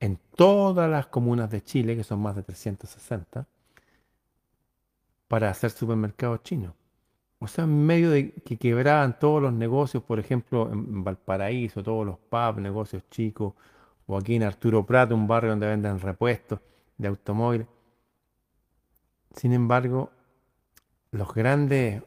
en 0.00 0.18
todas 0.36 0.90
las 0.90 1.06
comunas 1.06 1.50
de 1.50 1.62
Chile, 1.62 1.96
que 1.96 2.04
son 2.04 2.20
más 2.20 2.36
de 2.36 2.42
360, 2.42 3.46
para 5.28 5.50
hacer 5.50 5.70
supermercados 5.70 6.42
chinos. 6.42 6.74
O 7.38 7.48
sea, 7.48 7.64
en 7.64 7.84
medio 7.84 8.10
de 8.10 8.32
que 8.32 8.56
quebraban 8.56 9.18
todos 9.18 9.42
los 9.42 9.52
negocios, 9.52 10.02
por 10.02 10.18
ejemplo, 10.18 10.70
en 10.72 11.04
Valparaíso, 11.04 11.82
todos 11.82 12.06
los 12.06 12.18
pubs, 12.18 12.58
negocios 12.58 13.02
chicos, 13.10 13.54
o 14.06 14.16
aquí 14.16 14.36
en 14.36 14.44
Arturo 14.44 14.86
Prato, 14.86 15.14
un 15.14 15.26
barrio 15.26 15.50
donde 15.50 15.66
venden 15.66 16.00
repuestos 16.00 16.60
de 16.96 17.08
automóviles. 17.08 17.66
Sin 19.34 19.52
embargo, 19.52 20.10
los 21.10 21.34
grandes 21.34 22.02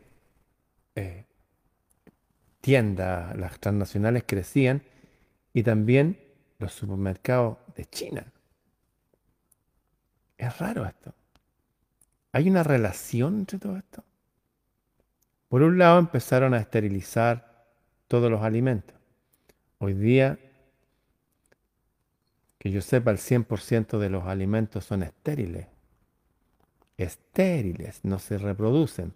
eh, 0.95 1.25
tiendas, 2.61 3.35
las 3.37 3.59
transnacionales 3.59 4.23
crecían 4.25 4.83
y 5.53 5.63
también 5.63 6.19
los 6.59 6.73
supermercados 6.73 7.57
de 7.75 7.85
China. 7.85 8.25
Es 10.37 10.57
raro 10.57 10.85
esto. 10.85 11.13
¿Hay 12.31 12.49
una 12.49 12.63
relación 12.63 13.39
entre 13.39 13.59
todo 13.59 13.77
esto? 13.77 14.03
Por 15.47 15.63
un 15.63 15.77
lado 15.77 15.99
empezaron 15.99 16.53
a 16.53 16.59
esterilizar 16.59 17.65
todos 18.07 18.29
los 18.29 18.41
alimentos. 18.41 18.95
Hoy 19.79 19.93
día 19.93 20.37
que 22.59 22.69
yo 22.71 22.81
sepa, 22.81 23.11
el 23.11 23.17
100% 23.17 23.97
de 23.97 24.09
los 24.09 24.25
alimentos 24.25 24.83
son 24.83 25.01
estériles. 25.03 25.67
Estériles, 26.97 28.01
no 28.03 28.19
se 28.19 28.37
reproducen. 28.37 29.13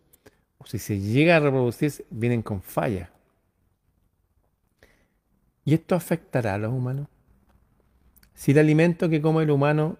O 0.58 0.66
si 0.66 0.80
se 0.80 1.00
llega 1.00 1.36
a 1.36 1.40
reproducir, 1.42 2.06
vienen 2.10 2.42
con 2.42 2.62
falla. 2.62 3.12
¿Y 5.66 5.74
esto 5.74 5.96
afectará 5.96 6.56
a 6.56 6.58
los 6.58 6.74
humanos? 6.74 7.08
Si 8.34 8.52
el 8.52 8.60
alimento 8.60 9.10
que 9.10 9.22
come 9.22 9.44
el 9.44 9.52
humano 9.52 9.98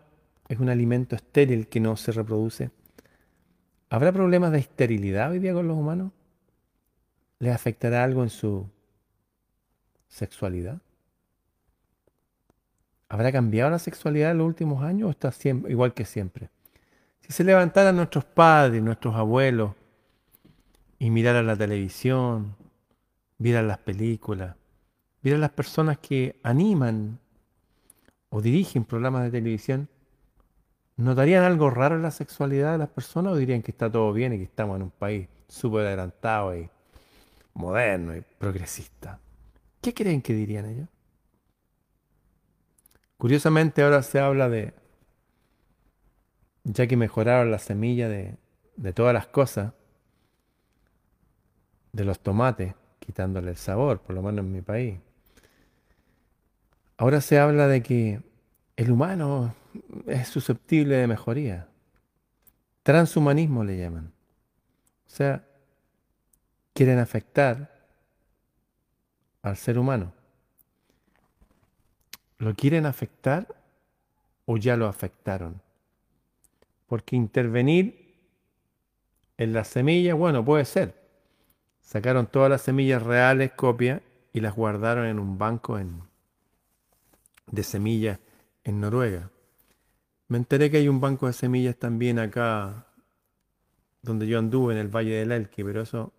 es 0.50 0.60
un 0.60 0.70
alimento 0.70 1.16
estéril 1.16 1.68
que 1.68 1.80
no 1.80 1.96
se 1.96 2.12
reproduce, 2.12 2.72
¿habrá 3.90 4.12
problemas 4.12 4.52
de 4.52 4.60
esterilidad 4.60 5.32
hoy 5.32 5.40
día 5.40 5.54
con 5.54 5.68
los 5.68 5.78
humanos? 5.78 6.12
¿Les 7.40 7.54
afectará 7.54 8.04
algo 8.04 8.24
en 8.24 8.30
su 8.30 8.68
sexualidad? 10.08 10.80
¿Habrá 13.10 13.32
cambiado 13.32 13.70
la 13.70 13.80
sexualidad 13.80 14.32
en 14.32 14.40
los 14.40 14.48
últimos 14.48 14.84
años 14.84 15.08
o 15.08 15.12
está 15.12 15.32
siempre, 15.32 15.72
igual 15.72 15.94
que 15.94 16.06
siempre? 16.06 16.50
Si 17.22 17.32
se 17.32 17.44
levantaran 17.44 17.96
nuestros 17.96 18.26
padres, 18.26 18.82
nuestros 18.82 19.16
abuelos, 19.16 19.74
y 21.04 21.10
miraran 21.10 21.46
la 21.46 21.56
televisión, 21.56 22.56
vieran 23.38 23.68
las 23.68 23.78
películas, 23.78 24.56
vieran 25.24 25.42
las 25.42 25.52
personas 25.52 25.98
que 25.98 26.40
animan 26.44 27.20
o 28.30 28.42
dirigen 28.42 28.84
programas 28.84 29.24
de 29.24 29.32
televisión, 29.32 29.88
¿notarían 30.98 31.44
algo 31.44 31.70
raro 31.70 31.96
en 31.96 32.02
la 32.02 32.12
sexualidad 32.12 32.74
de 32.74 32.78
las 32.80 32.90
personas 32.90 33.34
o 33.34 33.38
dirían 33.38 33.62
que 33.62 33.72
está 33.72 33.92
todo 33.92 34.12
bien 34.12 34.34
y 34.34 34.38
que 34.38 34.44
estamos 34.44 34.76
en 34.76 34.84
un 34.84 34.92
país 34.92 35.28
súper 35.48 35.88
adelantado 35.88 36.58
y 36.58 36.70
moderno 37.54 38.16
y 38.18 38.22
progresista? 38.38 39.20
¿Qué 39.82 39.94
creen 39.94 40.22
que 40.22 40.34
dirían 40.34 40.66
ellos? 40.66 40.88
Curiosamente 43.18 43.82
ahora 43.82 44.04
se 44.04 44.20
habla 44.20 44.50
de, 44.50 44.74
ya 46.66 46.88
que 46.88 46.98
mejoraron 46.98 47.52
la 47.52 47.60
semilla 47.60 48.10
de, 48.10 48.36
de 48.76 48.94
todas 48.94 49.14
las 49.14 49.28
cosas, 49.28 49.74
de 51.94 52.04
los 52.04 52.20
tomates, 52.20 52.74
quitándole 53.00 53.52
el 53.52 53.58
sabor, 53.58 54.02
por 54.02 54.16
lo 54.16 54.22
menos 54.24 54.44
en 54.44 54.52
mi 54.52 54.62
país. 54.62 54.98
Ahora 57.04 57.20
se 57.20 57.38
habla 57.38 57.68
de 57.68 57.84
que 57.84 58.22
el 58.78 58.90
humano 58.90 59.54
es 60.08 60.30
susceptible 60.30 60.96
de 60.96 61.06
mejoría. 61.06 61.68
Transhumanismo 62.82 63.66
le 63.66 63.78
llaman. 63.78 64.06
O 64.06 65.10
sea, 65.10 65.44
quieren 66.72 67.00
afectar 67.00 67.90
al 69.42 69.58
ser 69.58 69.80
humano. 69.80 70.14
¿Lo 72.38 72.56
quieren 72.56 72.86
afectar 72.86 73.54
o 74.46 74.56
ya 74.56 74.78
lo 74.78 74.88
afectaron? 74.88 75.62
Porque 76.88 77.18
intervenir 77.18 78.16
en 79.36 79.52
las 79.52 79.68
semillas, 79.68 80.18
bueno, 80.18 80.46
puede 80.46 80.64
ser. 80.64 80.96
Sacaron 81.82 82.28
todas 82.28 82.50
las 82.50 82.62
semillas 82.62 83.04
reales, 83.04 83.52
copia, 83.52 84.02
y 84.32 84.40
las 84.40 84.56
guardaron 84.56 85.06
en 85.06 85.20
un 85.20 85.38
banco 85.38 85.78
de 87.48 87.64
semillas 87.64 88.20
en 88.64 88.80
Noruega. 88.80 89.30
Me 90.28 90.38
enteré 90.38 90.72
que 90.72 90.78
hay 90.78 90.88
un 90.88 91.02
banco 91.02 91.28
de 91.28 91.34
semillas 91.34 91.76
también 91.78 92.20
acá 92.20 92.88
donde 94.02 94.28
yo 94.28 94.40
anduve 94.40 94.74
en 94.74 94.80
el 94.80 94.88
Valle 94.88 95.16
del 95.16 95.32
Elqui, 95.32 95.64
pero 95.64 95.82
eso 95.82 96.12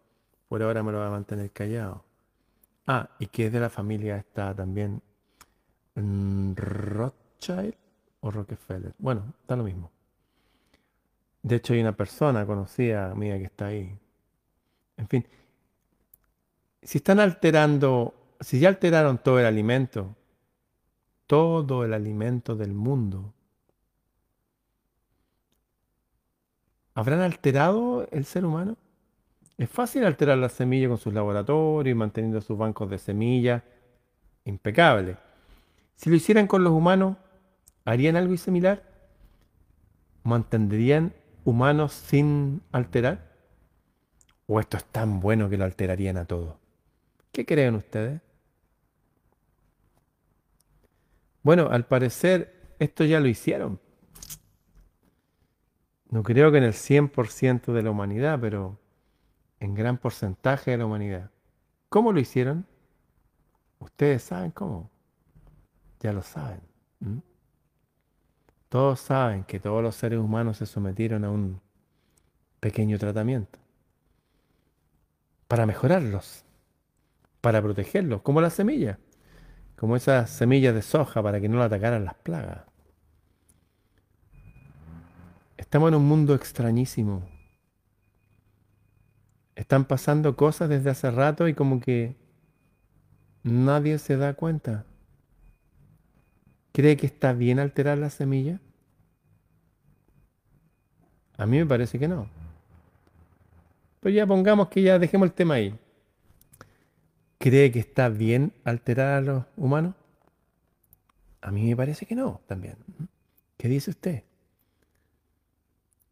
por 0.49 0.63
ahora 0.63 0.83
me 0.83 0.93
lo 0.93 0.99
va 0.99 1.09
a 1.09 1.11
mantener 1.11 1.51
callado. 1.51 2.05
Ah, 2.87 3.11
y 3.19 3.27
que 3.27 3.47
es 3.47 3.53
de 3.53 3.61
la 3.61 3.71
familia 3.71 4.17
esta 4.17 4.55
también 4.55 5.03
Rothschild 5.97 7.75
o 8.21 8.31
Rockefeller. 8.31 8.95
Bueno, 8.99 9.35
está 9.41 9.57
lo 9.57 9.65
mismo. 9.65 9.91
De 11.43 11.57
hecho, 11.57 11.75
hay 11.75 11.81
una 11.81 11.97
persona 11.97 12.47
conocida 12.47 13.15
mía 13.15 13.39
que 13.39 13.45
está 13.45 13.67
ahí. 13.67 13.99
En 14.97 15.09
fin, 15.09 15.27
si 16.83 16.99
están 16.99 17.21
alterando, 17.21 18.15
si 18.41 18.61
ya 18.61 18.69
alteraron 18.69 19.19
todo 19.19 19.41
el 19.41 19.47
alimento, 19.47 20.17
todo 21.27 21.85
el 21.85 21.95
alimento 21.95 22.57
del 22.57 22.75
mundo, 22.75 23.35
¿Habrán 26.95 27.21
alterado 27.21 28.07
el 28.13 28.25
ser 28.25 28.45
humano? 28.45 28.77
Es 29.59 29.69
fácil 29.69 30.05
alterar 30.05 30.39
la 30.39 30.49
semilla 30.49 30.89
con 30.89 30.99
sus 30.99 31.13
laboratorios 31.13 31.97
manteniendo 31.97 32.41
sus 32.41 32.57
bancos 32.57 32.89
de 32.89 32.99
semillas. 32.99 33.63
Impecable. 34.45 35.17
Si 35.97 36.09
lo 36.09 36.17
hicieran 36.17 36.47
con 36.47 36.63
los 36.63 36.73
humanos, 36.73 37.17
¿harían 37.85 38.17
algo 38.17 38.37
similar? 38.37 38.83
¿Mantendrían 40.23 41.13
humanos 41.45 41.93
sin 41.93 42.63
alterar? 42.71 43.33
¿O 44.47 44.61
esto 44.61 44.77
es 44.77 44.85
tan 44.85 45.19
bueno 45.19 45.49
que 45.49 45.57
lo 45.57 45.65
alterarían 45.65 46.17
a 46.17 46.27
todos? 46.27 46.55
¿Qué 47.33 47.45
creen 47.45 47.75
ustedes? 47.75 48.21
Bueno, 51.45 51.69
al 51.71 51.87
parecer 51.87 52.75
esto 52.81 53.05
ya 53.05 53.21
lo 53.21 53.29
hicieron. 53.29 53.79
No 56.11 56.23
creo 56.23 56.51
que 56.51 56.59
en 56.59 56.65
el 56.65 56.73
100% 56.73 57.73
de 57.73 57.83
la 57.83 57.91
humanidad, 57.91 58.39
pero 58.41 58.81
en 59.61 59.75
gran 59.75 59.99
porcentaje 59.99 60.73
de 60.73 60.79
la 60.79 60.87
humanidad. 60.87 61.31
¿Cómo 61.91 62.13
lo 62.13 62.19
hicieron? 62.19 62.67
Ustedes 63.79 64.23
saben 64.23 64.51
cómo. 64.51 64.91
Ya 66.01 66.13
lo 66.13 66.23
saben. 66.23 66.61
Todos 68.71 69.01
saben 69.01 69.45
que 69.45 69.61
todos 69.61 69.83
los 69.83 69.95
seres 69.95 70.19
humanos 70.19 70.57
se 70.57 70.67
sometieron 70.67 71.25
a 71.25 71.31
un 71.31 71.61
pequeño 72.59 72.99
tratamiento 72.99 73.59
para 75.47 75.67
mejorarlos, 75.67 76.45
para 77.41 77.61
protegerlos, 77.61 78.23
como 78.23 78.41
las 78.41 78.55
semillas, 78.55 78.99
como 79.85 79.97
esas 79.97 80.31
semillas 80.31 80.75
de 80.75 80.81
soja 80.81 81.23
para 81.23 81.43
que 81.43 81.49
no 81.51 81.59
lo 81.59 81.65
atacaran 81.65 82.07
las 82.07 82.15
plagas. 82.15 82.61
Estamos 85.59 85.91
en 85.91 85.97
un 85.97 86.09
mundo 86.09 86.35
extrañísimo. 86.35 87.29
Están 89.55 89.85
pasando 89.85 90.37
cosas 90.37 90.71
desde 90.71 90.89
hace 90.89 91.11
rato 91.11 91.49
y 91.49 91.53
como 91.53 91.81
que 91.81 92.17
nadie 93.43 93.99
se 93.99 94.17
da 94.17 94.33
cuenta. 94.33 94.87
¿Cree 96.73 96.97
que 96.97 97.05
está 97.05 97.35
bien 97.35 97.59
alterar 97.59 97.99
la 97.99 98.09
semilla? 98.09 98.63
A 101.37 101.45
mí 101.45 101.59
me 101.59 101.67
parece 101.67 101.99
que 101.99 102.09
no. 102.09 102.31
Pero 104.01 104.15
ya 104.15 104.27
pongamos 104.27 104.69
que 104.69 104.81
ya 104.81 104.99
dejemos 104.99 105.27
el 105.27 105.35
tema 105.35 105.57
ahí. 105.57 105.79
¿Cree 107.39 107.71
que 107.73 107.81
está 107.81 108.09
bien 108.09 108.53
alterar 108.65 109.15
a 109.15 109.21
los 109.21 109.45
humanos? 109.57 109.95
A 111.41 111.51
mí 111.51 111.69
me 111.69 111.77
parece 111.77 112.07
que 112.07 112.15
no, 112.15 112.41
también. 112.47 112.77
¿Qué 113.59 113.69
dice 113.69 113.91
usted? 113.91 114.25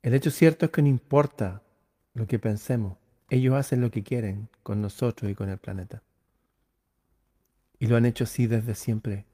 El 0.03 0.15
hecho 0.15 0.31
cierto 0.31 0.67
es 0.67 0.73
que 0.73 0.83
no 0.83 0.89
importa 0.89 1.63
lo 2.15 2.27
que 2.27 2.39
pensemos. 2.39 2.99
Ellos 3.31 3.55
hacen 3.55 3.81
lo 3.81 3.91
que 3.91 4.03
quieren 4.03 4.49
con 4.63 4.83
nosotros 4.83 5.31
y 5.31 5.35
con 5.35 5.49
el 5.49 5.59
planeta. 5.59 6.03
Y 7.79 7.87
lo 7.87 7.97
han 7.97 8.05
hecho 8.05 8.25
así 8.25 8.47
desde 8.47 8.75
siempre. 8.75 9.25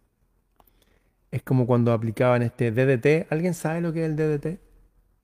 Es 1.30 1.42
como 1.42 1.66
cuando 1.66 1.92
aplicaban 1.92 2.42
este 2.42 2.70
DDT. 2.70 3.30
¿Alguien 3.32 3.54
sabe 3.54 3.80
lo 3.80 3.92
que 3.92 4.04
es 4.04 4.10
el 4.10 4.16
DDT? 4.16 4.60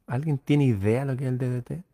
¿Alguien 0.07 0.39
tiene 0.39 0.65
idea 0.65 1.05
lo 1.05 1.17
que 1.17 1.25
es 1.25 1.31
el 1.31 1.39
DDT? 1.39 1.85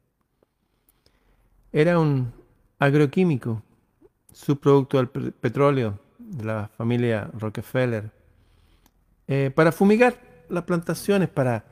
Era 1.72 1.98
un 1.98 2.32
agroquímico, 2.78 3.62
subproducto 4.32 4.98
del 4.98 5.32
petróleo 5.32 5.98
de 6.18 6.44
la 6.44 6.68
familia 6.76 7.30
Rockefeller, 7.38 8.10
eh, 9.26 9.50
para 9.54 9.72
fumigar 9.72 10.16
las 10.48 10.64
plantaciones 10.64 11.28
para 11.28 11.64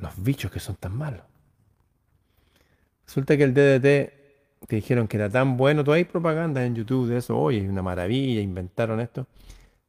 los 0.00 0.12
bichos 0.22 0.50
que 0.50 0.60
son 0.60 0.76
tan 0.76 0.96
malos. 0.96 1.22
Resulta 3.06 3.36
que 3.36 3.44
el 3.44 3.54
DDT 3.54 4.66
te 4.66 4.76
dijeron 4.76 5.08
que 5.08 5.16
era 5.16 5.28
tan 5.28 5.56
bueno, 5.56 5.84
todavía 5.84 6.06
hay 6.06 6.10
propaganda 6.10 6.64
en 6.64 6.74
YouTube 6.74 7.08
de 7.08 7.18
eso, 7.18 7.38
oye, 7.38 7.68
una 7.68 7.82
maravilla, 7.82 8.40
inventaron 8.40 9.00
esto. 9.00 9.26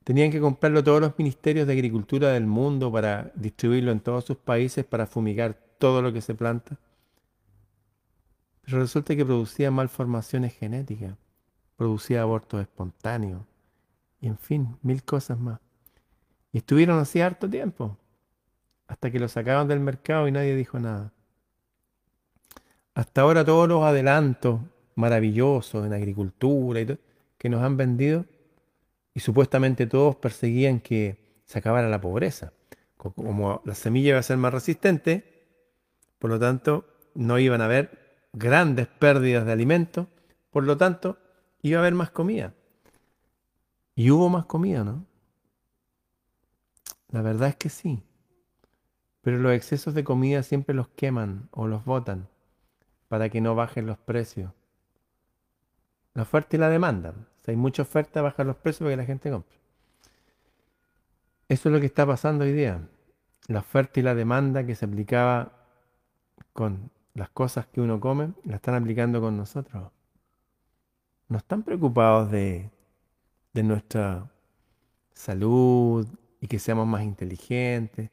Tenían 0.03 0.31
que 0.31 0.41
comprarlo 0.41 0.83
todos 0.83 0.99
los 0.99 1.17
ministerios 1.17 1.65
de 1.65 1.73
agricultura 1.73 2.29
del 2.29 2.45
mundo 2.45 2.91
para 2.91 3.31
distribuirlo 3.35 3.91
en 3.91 4.01
todos 4.01 4.25
sus 4.25 4.37
países 4.37 4.83
para 4.83 5.07
fumigar 5.07 5.57
todo 5.77 6.01
lo 6.01 6.11
que 6.11 6.21
se 6.21 6.35
planta. 6.35 6.77
Pero 8.65 8.79
resulta 8.79 9.15
que 9.15 9.25
producía 9.25 9.71
malformaciones 9.71 10.53
genéticas, 10.55 11.15
producía 11.75 12.21
abortos 12.21 12.61
espontáneos 12.61 13.41
y 14.21 14.27
en 14.27 14.37
fin, 14.37 14.77
mil 14.81 15.03
cosas 15.03 15.37
más. 15.37 15.59
Y 16.51 16.59
estuvieron 16.59 16.99
así 16.99 17.19
harto 17.19 17.49
tiempo, 17.49 17.97
hasta 18.87 19.11
que 19.11 19.19
lo 19.19 19.27
sacaban 19.27 19.67
del 19.67 19.79
mercado 19.79 20.27
y 20.27 20.31
nadie 20.31 20.55
dijo 20.55 20.79
nada. 20.79 21.11
Hasta 22.93 23.21
ahora 23.21 23.43
todos 23.43 23.67
los 23.67 23.83
adelantos 23.83 24.61
maravillosos 24.95 25.85
en 25.85 25.93
agricultura 25.93 26.97
que 27.37 27.49
nos 27.49 27.63
han 27.63 27.75
vendido 27.75 28.25
y 29.13 29.19
supuestamente 29.19 29.87
todos 29.87 30.15
perseguían 30.15 30.79
que 30.79 31.41
se 31.43 31.59
acabara 31.59 31.89
la 31.89 31.99
pobreza. 31.99 32.53
Como 32.97 33.61
la 33.65 33.75
semilla 33.75 34.09
iba 34.09 34.19
a 34.19 34.23
ser 34.23 34.37
más 34.37 34.53
resistente, 34.53 35.47
por 36.19 36.29
lo 36.29 36.39
tanto 36.39 36.85
no 37.15 37.39
iban 37.39 37.61
a 37.61 37.65
haber 37.65 38.25
grandes 38.31 38.87
pérdidas 38.87 39.45
de 39.45 39.51
alimentos, 39.51 40.07
por 40.51 40.63
lo 40.63 40.77
tanto 40.77 41.17
iba 41.63 41.79
a 41.79 41.81
haber 41.81 41.95
más 41.95 42.11
comida. 42.11 42.53
Y 43.95 44.11
hubo 44.11 44.29
más 44.29 44.45
comida, 44.45 44.83
¿no? 44.83 45.05
La 47.09 47.21
verdad 47.21 47.49
es 47.49 47.55
que 47.55 47.69
sí. 47.69 48.03
Pero 49.21 49.37
los 49.37 49.53
excesos 49.53 49.93
de 49.93 50.03
comida 50.03 50.43
siempre 50.43 50.75
los 50.75 50.89
queman 50.89 51.47
o 51.51 51.67
los 51.67 51.85
botan 51.85 52.27
para 53.07 53.29
que 53.29 53.41
no 53.41 53.55
bajen 53.55 53.85
los 53.85 53.97
precios. 53.97 54.51
La 56.13 56.23
oferta 56.23 56.55
y 56.55 56.59
la 56.59 56.69
demanda. 56.69 57.13
Si 57.43 57.51
hay 57.51 57.57
mucha 57.57 57.83
oferta, 57.83 58.21
bajan 58.21 58.47
los 58.47 58.57
precios 58.57 58.79
para 58.85 58.91
que 58.91 58.97
la 58.97 59.05
gente 59.05 59.31
compre. 59.31 59.57
Eso 61.47 61.69
es 61.69 61.73
lo 61.73 61.79
que 61.79 61.85
está 61.85 62.05
pasando 62.05 62.43
hoy 62.43 62.51
día. 62.51 62.87
La 63.47 63.59
oferta 63.59 63.99
y 63.99 64.03
la 64.03 64.15
demanda 64.15 64.65
que 64.65 64.75
se 64.75 64.85
aplicaba 64.85 65.53
con 66.51 66.91
las 67.13 67.29
cosas 67.29 67.67
que 67.67 67.81
uno 67.81 67.99
come, 67.99 68.33
la 68.43 68.55
están 68.55 68.75
aplicando 68.75 69.21
con 69.21 69.37
nosotros. 69.37 69.91
No 71.27 71.37
están 71.37 71.63
preocupados 71.63 72.31
de, 72.31 72.69
nuestra 73.53 74.31
salud 75.13 76.07
y 76.41 76.47
que 76.47 76.59
seamos 76.59 76.87
más 76.87 77.03
inteligentes. 77.03 78.09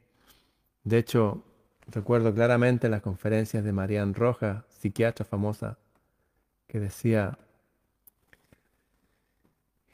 De 0.84 0.98
hecho, 0.98 1.42
recuerdo 1.88 2.34
claramente 2.34 2.88
las 2.88 3.02
conferencias 3.02 3.64
de 3.64 3.72
Marianne 3.72 4.14
Rojas, 4.14 4.64
psiquiatra 4.68 5.24
famosa, 5.24 5.78
que 6.66 6.78
decía, 6.78 7.38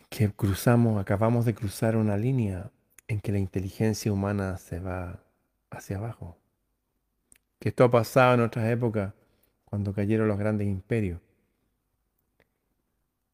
que 0.09 0.31
cruzamos, 0.31 1.01
acabamos 1.01 1.45
de 1.45 1.55
cruzar 1.55 1.97
una 1.97 2.17
línea 2.17 2.71
en 3.09 3.21
que 3.21 3.33
la 3.33 3.39
inteligencia 3.39 4.13
humana 4.13 4.59
se 4.59 4.81
va 4.81 5.23
hacia 5.71 5.99
abajo. 5.99 6.37
Que 7.59 7.71
esto 7.71 7.85
ha 7.85 7.91
pasado 7.91 8.35
en 8.35 8.41
otras 8.41 8.69
épocas 8.69 9.15
cuando 9.65 9.93
cayeron 9.93 10.29
los 10.29 10.39
grandes 10.39 10.67
imperios. 10.69 11.21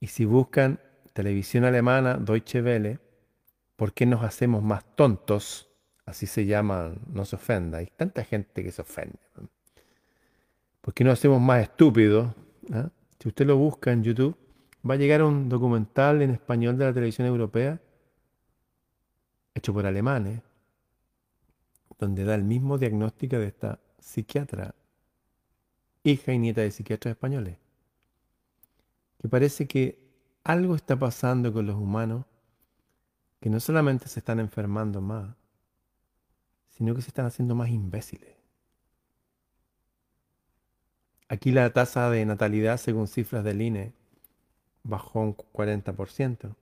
Y 0.03 0.09
si 0.09 0.25
buscan 0.25 0.81
televisión 1.13 1.63
alemana, 1.63 2.17
Deutsche 2.17 2.61
Welle, 2.61 2.99
¿por 3.77 3.93
qué 3.93 4.05
nos 4.05 4.25
hacemos 4.25 4.61
más 4.61 4.85
tontos? 4.97 5.71
Así 6.05 6.27
se 6.27 6.45
llama, 6.45 6.93
no 7.07 7.25
se 7.25 7.37
ofenda. 7.37 7.79
Hay 7.79 7.87
tanta 7.87 8.25
gente 8.25 8.65
que 8.65 8.73
se 8.73 8.83
ofende. 8.83 9.21
¿Por 10.81 10.93
qué 10.93 11.05
nos 11.05 11.21
hacemos 11.21 11.41
más 11.41 11.63
estúpidos? 11.63 12.35
¿Ah? 12.73 12.91
Si 13.21 13.29
usted 13.29 13.47
lo 13.47 13.57
busca 13.57 13.93
en 13.93 14.03
YouTube, 14.03 14.37
va 14.85 14.95
a 14.95 14.97
llegar 14.97 15.23
un 15.23 15.49
documental 15.49 16.21
en 16.21 16.31
español 16.31 16.77
de 16.77 16.85
la 16.85 16.93
televisión 16.93 17.29
europea, 17.29 17.81
hecho 19.55 19.73
por 19.73 19.87
alemanes, 19.87 20.43
donde 22.01 22.25
da 22.25 22.35
el 22.35 22.43
mismo 22.43 22.77
diagnóstico 22.77 23.39
de 23.39 23.47
esta 23.47 23.79
psiquiatra, 24.01 24.75
hija 26.03 26.33
y 26.33 26.41
nieta 26.41 26.63
de 26.63 26.73
psiquiatras 26.73 27.13
españoles, 27.13 27.62
que 29.23 29.29
parece 29.29 29.69
que 29.69 30.03
algo 30.43 30.75
está 30.75 30.99
pasando 30.99 31.53
con 31.53 31.65
los 31.65 31.77
humanos 31.77 32.27
que 33.41 33.51
no 33.51 33.61
solamente 33.61 34.09
se 34.09 34.19
están 34.19 34.41
enfermando 34.41 35.01
más, 35.01 35.37
sino 36.71 36.95
que 36.95 37.03
se 37.03 37.09
están 37.09 37.27
haciendo 37.27 37.55
más 37.55 37.71
imbéciles. 37.71 38.35
Aquí 41.29 41.53
la 41.53 41.73
tasa 41.73 42.11
de 42.11 42.27
natalidad, 42.27 42.79
según 42.79 43.07
cifras 43.07 43.45
del 43.45 43.63
INE, 43.63 43.93
bajó 44.83 45.21
un 45.21 45.37
40% 45.37 46.57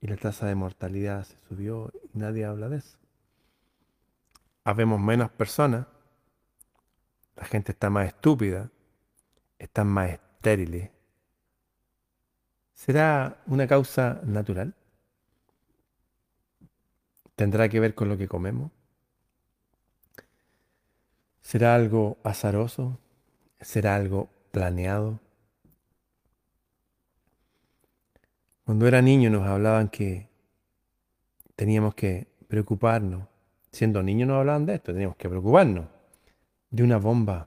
y 0.00 0.06
la 0.06 0.16
tasa 0.16 0.46
de 0.46 0.54
mortalidad 0.54 1.24
se 1.24 1.36
subió 1.48 1.92
y 2.14 2.18
nadie 2.18 2.46
habla 2.46 2.70
de 2.70 2.78
eso. 2.78 2.96
Habemos 4.64 4.98
menos 4.98 5.30
personas, 5.30 5.86
la 7.36 7.44
gente 7.44 7.72
está 7.72 7.90
más 7.90 8.06
estúpida, 8.06 8.70
están 9.58 9.88
más 9.88 10.10
estériles. 10.10 10.93
¿Será 12.74 13.38
una 13.46 13.66
causa 13.66 14.20
natural? 14.24 14.74
¿Tendrá 17.36 17.68
que 17.68 17.80
ver 17.80 17.94
con 17.94 18.08
lo 18.08 18.18
que 18.18 18.28
comemos? 18.28 18.70
¿Será 21.40 21.74
algo 21.74 22.18
azaroso? 22.24 22.98
¿Será 23.60 23.96
algo 23.96 24.28
planeado? 24.50 25.20
Cuando 28.64 28.86
era 28.86 29.02
niño 29.02 29.30
nos 29.30 29.46
hablaban 29.46 29.88
que 29.88 30.28
teníamos 31.54 31.94
que 31.94 32.26
preocuparnos. 32.48 33.28
Siendo 33.70 34.02
niños 34.02 34.28
nos 34.28 34.38
hablaban 34.38 34.66
de 34.66 34.76
esto, 34.76 34.92
teníamos 34.92 35.16
que 35.16 35.28
preocuparnos 35.28 35.86
de 36.70 36.82
una 36.82 36.96
bomba. 36.96 37.46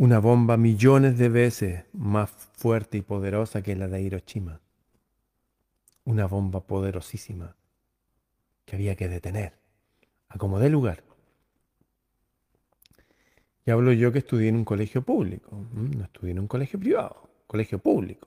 Una 0.00 0.18
bomba 0.18 0.56
millones 0.56 1.18
de 1.18 1.28
veces 1.28 1.84
más 1.92 2.30
fuerte 2.30 2.96
y 2.96 3.02
poderosa 3.02 3.60
que 3.60 3.76
la 3.76 3.86
de 3.86 4.00
Hiroshima. 4.00 4.58
Una 6.04 6.24
bomba 6.24 6.60
poderosísima 6.60 7.54
que 8.64 8.76
había 8.76 8.96
que 8.96 9.08
detener, 9.08 9.58
a 10.30 10.38
como 10.38 10.58
dé 10.58 10.70
lugar. 10.70 11.04
Y 13.66 13.72
hablo 13.72 13.92
yo 13.92 14.10
que 14.10 14.20
estudié 14.20 14.48
en 14.48 14.56
un 14.56 14.64
colegio 14.64 15.02
público, 15.02 15.66
no 15.74 16.04
estudié 16.04 16.32
en 16.32 16.38
un 16.38 16.48
colegio 16.48 16.80
privado, 16.80 17.28
colegio 17.46 17.78
público. 17.78 18.26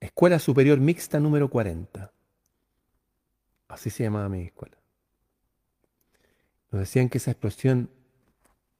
Escuela 0.00 0.38
Superior 0.38 0.80
Mixta 0.80 1.20
número 1.20 1.50
40. 1.50 2.10
Así 3.68 3.90
se 3.90 4.04
llamaba 4.04 4.30
mi 4.30 4.40
escuela. 4.40 4.78
Nos 6.70 6.80
decían 6.80 7.10
que 7.10 7.18
esa 7.18 7.32
explosión 7.32 7.90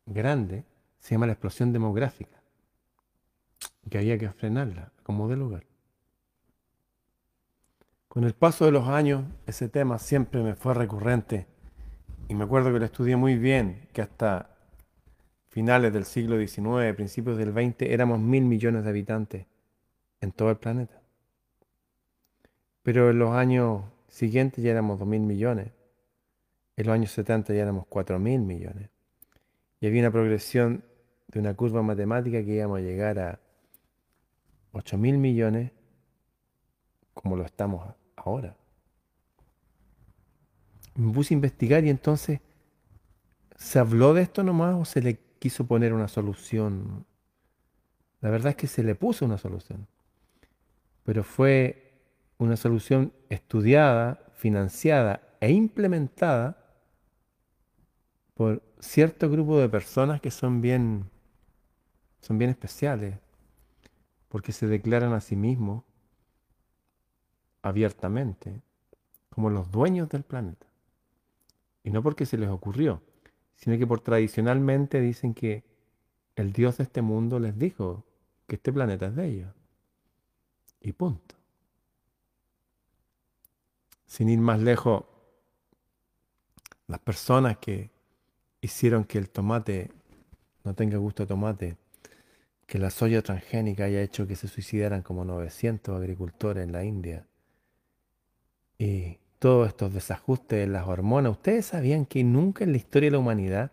grande 0.06 0.69
se 1.00 1.14
llama 1.14 1.26
la 1.26 1.32
explosión 1.32 1.72
demográfica. 1.72 2.40
Que 3.90 3.98
había 3.98 4.18
que 4.18 4.30
frenarla, 4.30 4.92
como 5.02 5.28
de 5.28 5.36
lugar. 5.36 5.64
Con 8.08 8.24
el 8.24 8.34
paso 8.34 8.64
de 8.64 8.72
los 8.72 8.88
años, 8.88 9.24
ese 9.46 9.68
tema 9.68 9.98
siempre 9.98 10.42
me 10.42 10.54
fue 10.54 10.74
recurrente. 10.74 11.46
Y 12.28 12.34
me 12.34 12.44
acuerdo 12.44 12.72
que 12.72 12.78
lo 12.78 12.84
estudié 12.84 13.16
muy 13.16 13.36
bien, 13.36 13.88
que 13.92 14.02
hasta 14.02 14.56
finales 15.48 15.92
del 15.92 16.04
siglo 16.04 16.38
XIX, 16.38 16.94
principios 16.94 17.36
del 17.36 17.52
XX, 17.52 17.82
éramos 17.82 18.20
mil 18.20 18.44
millones 18.44 18.84
de 18.84 18.90
habitantes 18.90 19.46
en 20.20 20.32
todo 20.32 20.50
el 20.50 20.56
planeta. 20.56 21.00
Pero 22.82 23.10
en 23.10 23.18
los 23.18 23.30
años 23.32 23.82
siguientes 24.08 24.62
ya 24.62 24.70
éramos 24.70 25.00
2.000 25.00 25.20
millones. 25.20 25.72
En 26.76 26.86
los 26.86 26.94
años 26.94 27.10
70 27.12 27.54
ya 27.54 27.62
éramos 27.62 27.86
4.000 27.86 28.40
millones. 28.40 28.90
Y 29.80 29.86
había 29.86 30.02
una 30.02 30.10
progresión 30.10 30.84
de 31.30 31.38
una 31.38 31.54
curva 31.54 31.82
matemática 31.82 32.44
que 32.44 32.54
íbamos 32.54 32.78
a 32.78 32.82
llegar 32.82 33.18
a 33.18 33.40
8.000 34.72 35.18
millones 35.18 35.72
como 37.14 37.36
lo 37.36 37.44
estamos 37.44 37.94
ahora. 38.16 38.56
Me 40.94 41.12
puse 41.12 41.34
a 41.34 41.36
investigar 41.36 41.84
y 41.84 41.90
entonces 41.90 42.40
¿se 43.60 43.78
habló 43.78 44.14
de 44.14 44.22
esto 44.22 44.42
nomás 44.42 44.74
o 44.74 44.84
se 44.84 45.02
le 45.02 45.18
quiso 45.38 45.66
poner 45.66 45.92
una 45.92 46.08
solución? 46.08 47.04
La 48.20 48.30
verdad 48.30 48.50
es 48.50 48.56
que 48.56 48.66
se 48.66 48.82
le 48.82 48.94
puso 48.94 49.24
una 49.24 49.38
solución. 49.38 49.86
Pero 51.04 51.22
fue 51.22 51.92
una 52.38 52.56
solución 52.56 53.12
estudiada, 53.28 54.18
financiada 54.34 55.20
e 55.40 55.52
implementada 55.52 56.56
por 58.34 58.62
cierto 58.80 59.28
grupo 59.28 59.58
de 59.58 59.68
personas 59.68 60.22
que 60.22 60.30
son 60.30 60.62
bien, 60.62 61.10
son 62.20 62.38
bien 62.38 62.50
especiales, 62.50 63.18
porque 64.28 64.52
se 64.52 64.66
declaran 64.66 65.12
a 65.12 65.20
sí 65.20 65.36
mismos 65.36 65.84
abiertamente 67.62 68.62
como 69.30 69.50
los 69.50 69.70
dueños 69.70 70.08
del 70.08 70.22
planeta. 70.22 70.66
Y 71.82 71.90
no 71.90 72.02
porque 72.02 72.26
se 72.26 72.38
les 72.38 72.48
ocurrió, 72.48 73.02
sino 73.56 73.78
que 73.78 73.86
por 73.86 74.00
tradicionalmente 74.00 75.00
dicen 75.00 75.34
que 75.34 75.64
el 76.36 76.52
Dios 76.52 76.78
de 76.78 76.84
este 76.84 77.02
mundo 77.02 77.38
les 77.38 77.58
dijo 77.58 78.04
que 78.46 78.56
este 78.56 78.72
planeta 78.72 79.06
es 79.06 79.16
de 79.16 79.26
ellos. 79.28 79.54
Y 80.80 80.92
punto. 80.92 81.34
Sin 84.06 84.28
ir 84.28 84.40
más 84.40 84.60
lejos, 84.60 85.04
las 86.86 87.00
personas 87.00 87.58
que 87.58 87.90
hicieron 88.60 89.04
que 89.04 89.18
el 89.18 89.30
tomate 89.30 89.90
no 90.64 90.74
tenga 90.74 90.98
gusto 90.98 91.22
a 91.22 91.26
tomate, 91.26 91.76
que 92.70 92.78
la 92.78 92.90
soya 92.90 93.20
transgénica 93.20 93.86
haya 93.86 94.00
hecho 94.00 94.28
que 94.28 94.36
se 94.36 94.46
suicidaran 94.46 95.02
como 95.02 95.24
900 95.24 95.96
agricultores 95.96 96.62
en 96.62 96.70
la 96.70 96.84
India, 96.84 97.26
y 98.78 99.18
todos 99.40 99.66
estos 99.66 99.92
desajustes 99.92 100.64
en 100.64 100.72
las 100.72 100.86
hormonas, 100.86 101.32
¿ustedes 101.32 101.66
sabían 101.66 102.06
que 102.06 102.22
nunca 102.22 102.62
en 102.62 102.70
la 102.70 102.76
historia 102.76 103.08
de 103.08 103.10
la 103.10 103.18
humanidad 103.18 103.72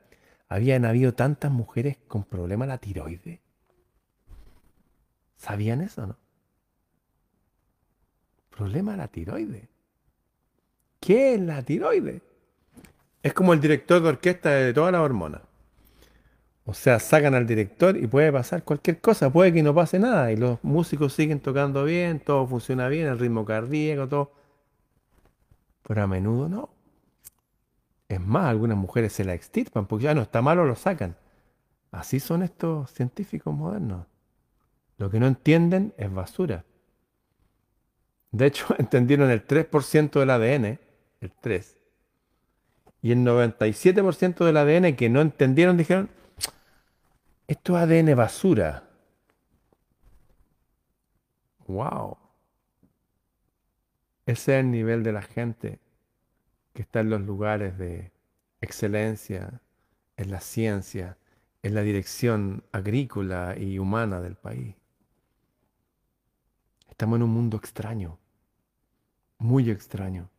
habían 0.49 0.83
habido 0.83 1.13
tantas 1.13 1.51
mujeres 1.51 1.97
con 2.07 2.23
problemas 2.23 2.69
de 2.69 2.73
la 2.73 2.77
tiroides? 2.79 3.39
¿Sabían 5.35 5.81
eso 5.81 6.07
no? 6.07 6.17
Problema 8.49 8.93
de 8.93 8.97
la 8.97 9.07
tiroides. 9.09 9.69
¿Qué 10.99 11.35
es 11.35 11.41
la 11.41 11.61
tiroides? 11.61 12.23
Es 13.21 13.33
como 13.33 13.53
el 13.53 13.61
director 13.61 14.01
de 14.01 14.09
orquesta 14.09 14.49
de 14.49 14.73
todas 14.73 14.91
las 14.91 15.01
hormonas. 15.01 15.46
O 16.69 16.73
sea, 16.73 16.99
sacan 16.99 17.33
al 17.33 17.47
director 17.47 17.95
y 17.95 18.07
puede 18.07 18.29
pasar 18.29 18.61
cualquier 18.61 18.99
cosa, 18.99 19.29
puede 19.31 19.53
que 19.53 19.63
no 19.63 19.73
pase 19.73 19.99
nada 19.99 20.33
y 20.33 20.35
los 20.35 20.61
músicos 20.65 21.13
siguen 21.13 21.39
tocando 21.39 21.85
bien, 21.85 22.19
todo 22.19 22.45
funciona 22.45 22.89
bien, 22.89 23.07
el 23.07 23.17
ritmo 23.17 23.45
cardíaco, 23.45 24.09
todo. 24.09 24.33
Pero 25.83 26.03
a 26.03 26.07
menudo 26.07 26.49
no. 26.49 26.69
Es 28.09 28.19
más, 28.19 28.47
algunas 28.47 28.77
mujeres 28.77 29.13
se 29.13 29.23
la 29.23 29.33
extirpan 29.33 29.85
porque 29.85 30.03
ya 30.03 30.13
no 30.13 30.21
está 30.21 30.41
malo, 30.41 30.65
lo 30.65 30.75
sacan. 30.75 31.15
Así 31.89 32.19
son 32.19 32.43
estos 32.43 32.91
científicos 32.91 33.55
modernos. 33.55 34.05
Lo 34.97 35.09
que 35.09 35.21
no 35.21 35.27
entienden 35.27 35.93
es 35.97 36.13
basura. 36.13 36.65
De 38.31 38.45
hecho, 38.45 38.75
entendieron 38.77 39.29
el 39.29 39.47
3% 39.47 40.19
del 40.19 40.29
ADN 40.29 40.79
el 41.21 41.31
3. 41.31 41.77
Y 43.03 43.13
el 43.13 43.19
97% 43.19 44.43
del 44.43 44.57
ADN 44.57 44.97
que 44.97 45.07
no 45.07 45.21
entendieron 45.21 45.77
dijeron, 45.77 46.09
esto 47.47 47.77
es 47.77 47.83
ADN 47.83 48.15
basura. 48.15 48.83
¡Wow! 51.67 52.17
Ese 54.25 54.57
es 54.57 54.63
el 54.63 54.71
nivel 54.71 55.03
de 55.03 55.13
la 55.13 55.21
gente 55.21 55.79
que 56.73 56.81
está 56.81 56.99
en 56.99 57.09
los 57.09 57.21
lugares 57.21 57.77
de 57.77 58.11
excelencia, 58.61 59.61
en 60.17 60.31
la 60.31 60.41
ciencia, 60.41 61.17
en 61.63 61.75
la 61.75 61.81
dirección 61.81 62.63
agrícola 62.71 63.55
y 63.57 63.79
humana 63.79 64.21
del 64.21 64.35
país. 64.35 64.75
Estamos 66.89 67.17
en 67.17 67.23
un 67.23 67.29
mundo 67.29 67.57
extraño, 67.57 68.19
muy 69.37 69.69
extraño 69.69 70.29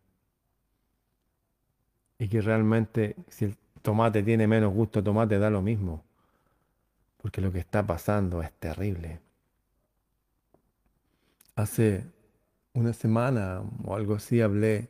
y 2.18 2.28
que 2.28 2.40
realmente 2.40 3.16
si 3.28 3.44
el 3.46 3.56
tomate 3.80 4.22
tiene 4.22 4.46
menos 4.46 4.74
gusto 4.74 5.02
tomate 5.02 5.38
da 5.38 5.50
lo 5.50 5.62
mismo, 5.62 6.04
porque 7.28 7.42
lo 7.42 7.52
que 7.52 7.58
está 7.58 7.86
pasando 7.86 8.40
es 8.40 8.50
terrible. 8.54 9.20
Hace 11.56 12.06
una 12.72 12.94
semana 12.94 13.62
o 13.84 13.94
algo 13.94 14.14
así 14.14 14.40
hablé, 14.40 14.88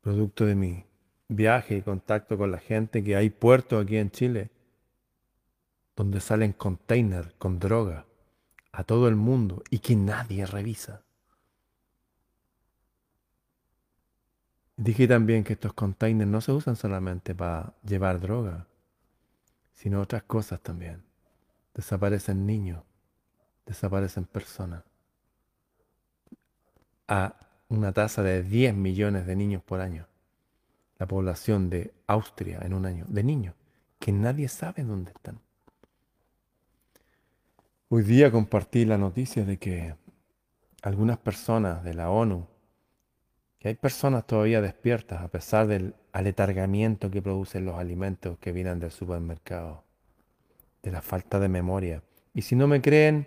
producto 0.00 0.46
de 0.46 0.54
mi 0.54 0.86
viaje 1.28 1.76
y 1.76 1.82
contacto 1.82 2.38
con 2.38 2.50
la 2.50 2.58
gente, 2.58 3.04
que 3.04 3.16
hay 3.16 3.28
puertos 3.28 3.84
aquí 3.84 3.98
en 3.98 4.10
Chile 4.10 4.50
donde 5.94 6.20
salen 6.20 6.54
containers 6.54 7.34
con 7.34 7.58
droga 7.58 8.06
a 8.72 8.84
todo 8.84 9.06
el 9.06 9.16
mundo 9.16 9.62
y 9.68 9.80
que 9.80 9.94
nadie 9.94 10.46
revisa. 10.46 11.02
Dije 14.78 15.06
también 15.06 15.44
que 15.44 15.52
estos 15.52 15.74
containers 15.74 16.30
no 16.30 16.40
se 16.40 16.52
usan 16.52 16.76
solamente 16.76 17.34
para 17.34 17.74
llevar 17.84 18.20
droga, 18.20 18.68
sino 19.74 20.00
otras 20.00 20.22
cosas 20.22 20.62
también. 20.62 21.05
Desaparecen 21.76 22.44
niños, 22.44 22.82
desaparecen 23.66 24.24
personas. 24.24 24.82
A 27.06 27.36
una 27.68 27.92
tasa 27.92 28.24
de 28.24 28.42
10 28.42 28.74
millones 28.74 29.26
de 29.26 29.36
niños 29.36 29.62
por 29.62 29.80
año. 29.80 30.08
La 30.98 31.06
población 31.06 31.70
de 31.70 31.92
Austria 32.08 32.58
en 32.62 32.72
un 32.74 32.84
año, 32.84 33.04
de 33.06 33.22
niños, 33.22 33.54
que 34.00 34.10
nadie 34.10 34.48
sabe 34.48 34.82
dónde 34.82 35.12
están. 35.12 35.38
Hoy 37.90 38.02
día 38.02 38.32
compartí 38.32 38.84
la 38.84 38.98
noticia 38.98 39.44
de 39.44 39.58
que 39.58 39.94
algunas 40.82 41.18
personas 41.18 41.84
de 41.84 41.94
la 41.94 42.10
ONU 42.10 42.48
hay 43.68 43.74
personas 43.74 44.26
todavía 44.26 44.60
despiertas 44.60 45.20
a 45.22 45.28
pesar 45.28 45.66
del 45.66 45.94
aletargamiento 46.12 47.10
que 47.10 47.20
producen 47.20 47.64
los 47.64 47.76
alimentos 47.76 48.38
que 48.38 48.52
vienen 48.52 48.78
del 48.78 48.92
supermercado, 48.92 49.82
de 50.86 50.92
la 50.92 51.02
falta 51.02 51.40
de 51.40 51.48
memoria. 51.48 52.04
Y 52.32 52.42
si 52.42 52.54
no 52.54 52.68
me 52.68 52.80
creen, 52.80 53.26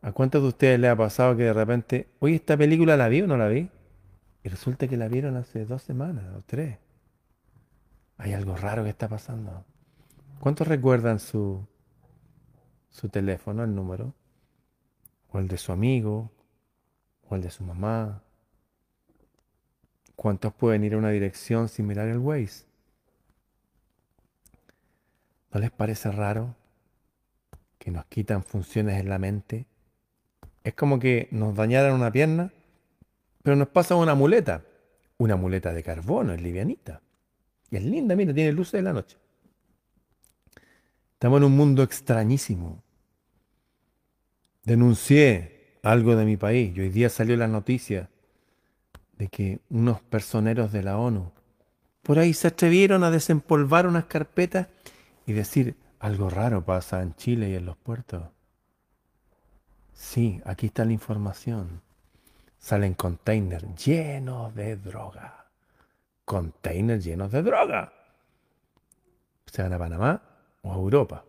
¿a 0.00 0.12
cuántos 0.12 0.40
de 0.40 0.48
ustedes 0.48 0.78
les 0.78 0.88
ha 0.92 0.96
pasado 0.96 1.36
que 1.36 1.42
de 1.42 1.52
repente, 1.52 2.08
oye, 2.20 2.36
esta 2.36 2.56
película 2.56 2.96
la 2.96 3.08
vi 3.08 3.22
o 3.22 3.26
no 3.26 3.36
la 3.36 3.48
vi? 3.48 3.68
Y 4.44 4.48
resulta 4.48 4.86
que 4.86 4.96
la 4.96 5.08
vieron 5.08 5.36
hace 5.36 5.64
dos 5.64 5.82
semanas 5.82 6.24
o 6.36 6.42
tres. 6.46 6.78
hay 8.16 8.32
algo 8.32 8.54
raro 8.56 8.84
que 8.84 8.90
está 8.90 9.08
pasando. 9.08 9.64
¿Cuántos 10.38 10.68
recuerdan 10.68 11.18
su, 11.18 11.66
su 12.88 13.08
teléfono, 13.08 13.64
el 13.64 13.74
número? 13.74 14.14
¿O 15.32 15.40
el 15.40 15.48
de 15.48 15.58
su 15.58 15.72
amigo? 15.72 16.30
¿O 17.28 17.34
el 17.34 17.42
de 17.42 17.50
su 17.50 17.64
mamá? 17.64 18.22
¿Cuántos 20.14 20.54
pueden 20.54 20.84
ir 20.84 20.94
a 20.94 20.98
una 20.98 21.10
dirección 21.10 21.68
sin 21.68 21.88
mirar 21.88 22.06
el 22.06 22.18
Waze? 22.18 22.71
¿No 25.52 25.60
les 25.60 25.70
parece 25.70 26.10
raro 26.10 26.56
que 27.78 27.90
nos 27.90 28.06
quitan 28.06 28.42
funciones 28.42 28.98
en 29.00 29.08
la 29.08 29.18
mente? 29.18 29.66
Es 30.64 30.74
como 30.74 30.98
que 30.98 31.28
nos 31.30 31.54
dañaran 31.54 31.92
una 31.92 32.10
pierna, 32.10 32.52
pero 33.42 33.56
nos 33.56 33.68
pasan 33.68 33.98
una 33.98 34.14
muleta. 34.14 34.64
Una 35.18 35.36
muleta 35.36 35.72
de 35.72 35.82
carbono, 35.82 36.32
es 36.32 36.40
livianita. 36.40 37.02
Y 37.70 37.76
es 37.76 37.84
linda, 37.84 38.16
mira, 38.16 38.32
tiene 38.32 38.52
luces 38.52 38.72
de 38.72 38.82
la 38.82 38.92
noche. 38.92 39.16
Estamos 41.12 41.38
en 41.38 41.44
un 41.44 41.56
mundo 41.56 41.82
extrañísimo. 41.82 42.82
Denuncié 44.64 45.78
algo 45.82 46.16
de 46.16 46.24
mi 46.24 46.36
país 46.36 46.76
y 46.76 46.80
hoy 46.80 46.88
día 46.88 47.08
salió 47.08 47.36
la 47.36 47.48
noticia 47.48 48.08
de 49.18 49.28
que 49.28 49.60
unos 49.70 50.00
personeros 50.02 50.72
de 50.72 50.82
la 50.82 50.98
ONU 50.98 51.30
por 52.02 52.18
ahí 52.18 52.34
se 52.34 52.48
atrevieron 52.48 53.04
a 53.04 53.10
desempolvar 53.10 53.86
unas 53.86 54.06
carpetas 54.06 54.66
y 55.26 55.32
decir, 55.32 55.76
algo 55.98 56.30
raro 56.30 56.64
pasa 56.64 57.02
en 57.02 57.14
Chile 57.14 57.50
y 57.50 57.54
en 57.54 57.66
los 57.66 57.76
puertos. 57.76 58.24
Sí, 59.92 60.40
aquí 60.44 60.66
está 60.66 60.84
la 60.84 60.92
información. 60.92 61.80
Salen 62.58 62.94
containers 62.94 63.84
llenos 63.84 64.54
de 64.54 64.76
droga. 64.76 65.46
Containers 66.24 67.04
llenos 67.04 67.30
de 67.30 67.42
droga. 67.42 67.92
Se 69.46 69.62
van 69.62 69.72
a 69.72 69.78
Panamá 69.78 70.22
o 70.62 70.72
a 70.72 70.76
Europa. 70.76 71.24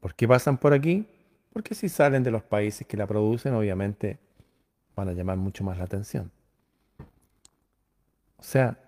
¿Por 0.00 0.14
qué 0.14 0.26
pasan 0.26 0.58
por 0.58 0.72
aquí? 0.72 1.06
Porque 1.52 1.74
si 1.74 1.88
salen 1.88 2.22
de 2.22 2.30
los 2.30 2.42
países 2.42 2.86
que 2.86 2.96
la 2.96 3.06
producen, 3.06 3.54
obviamente 3.54 4.18
van 4.96 5.08
a 5.08 5.12
llamar 5.12 5.36
mucho 5.36 5.64
más 5.64 5.78
la 5.78 5.84
atención. 5.84 6.30
O 8.36 8.42
sea, 8.42 8.81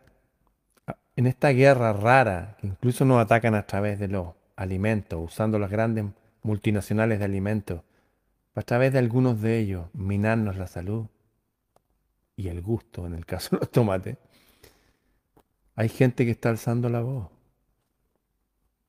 en 1.16 1.26
esta 1.26 1.50
guerra 1.50 1.92
rara, 1.92 2.56
que 2.60 2.66
incluso 2.66 3.04
nos 3.04 3.20
atacan 3.22 3.54
a 3.54 3.66
través 3.66 3.98
de 3.98 4.08
los 4.08 4.34
alimentos, 4.56 5.20
usando 5.22 5.58
las 5.58 5.70
grandes 5.70 6.06
multinacionales 6.42 7.18
de 7.18 7.24
alimentos, 7.24 7.82
a 8.54 8.62
través 8.62 8.92
de 8.92 8.98
algunos 8.98 9.40
de 9.40 9.58
ellos, 9.58 9.86
minarnos 9.92 10.56
la 10.56 10.66
salud 10.66 11.06
y 12.36 12.48
el 12.48 12.62
gusto, 12.62 13.06
en 13.06 13.14
el 13.14 13.26
caso 13.26 13.56
de 13.56 13.60
los 13.60 13.70
tomates, 13.70 14.16
hay 15.76 15.88
gente 15.88 16.24
que 16.24 16.32
está 16.32 16.50
alzando 16.50 16.88
la 16.88 17.00
voz. 17.00 17.28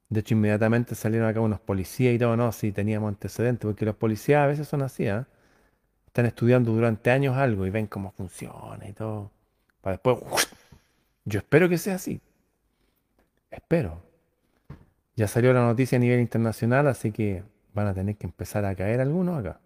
De 0.10 0.20
hecho, 0.20 0.36
inmediatamente 0.36 0.94
salieron 0.94 1.28
acá 1.28 1.42
unos 1.42 1.60
policías 1.60 2.14
y 2.14 2.20
todo, 2.20 2.38
no, 2.38 2.52
si 2.52 2.72
teníamos 2.72 3.10
antecedentes, 3.10 3.68
porque 3.68 3.86
los 3.86 3.96
policías 3.96 4.44
a 4.44 4.48
veces 4.48 4.68
son 4.68 4.84
así, 4.84 5.08
¿eh? 5.08 5.26
están 6.06 6.28
estudiando 6.28 6.72
durante 6.72 7.12
años 7.12 7.36
algo 7.36 7.66
y 7.66 7.72
ven 7.72 7.88
cómo 7.88 8.12
funciona 8.12 8.88
y 8.88 8.94
todo, 8.94 9.32
para 9.82 9.98
después 9.98 10.18
yo 11.26 11.40
espero 11.40 11.68
que 11.68 11.78
sea 11.78 11.96
así. 11.96 12.22
Espero. 13.52 14.02
Ya 15.16 15.28
salió 15.28 15.54
la 15.54 15.66
noticia 15.66 15.98
a 15.98 16.00
nivel 16.00 16.20
internacional, 16.20 16.88
así 16.88 17.12
que 17.12 17.44
van 17.74 17.88
a 17.88 17.94
tener 17.94 18.16
que 18.16 18.28
empezar 18.28 18.66
a 18.66 18.76
caer 18.76 19.02
algunos 19.02 19.40
acá. 19.40 19.60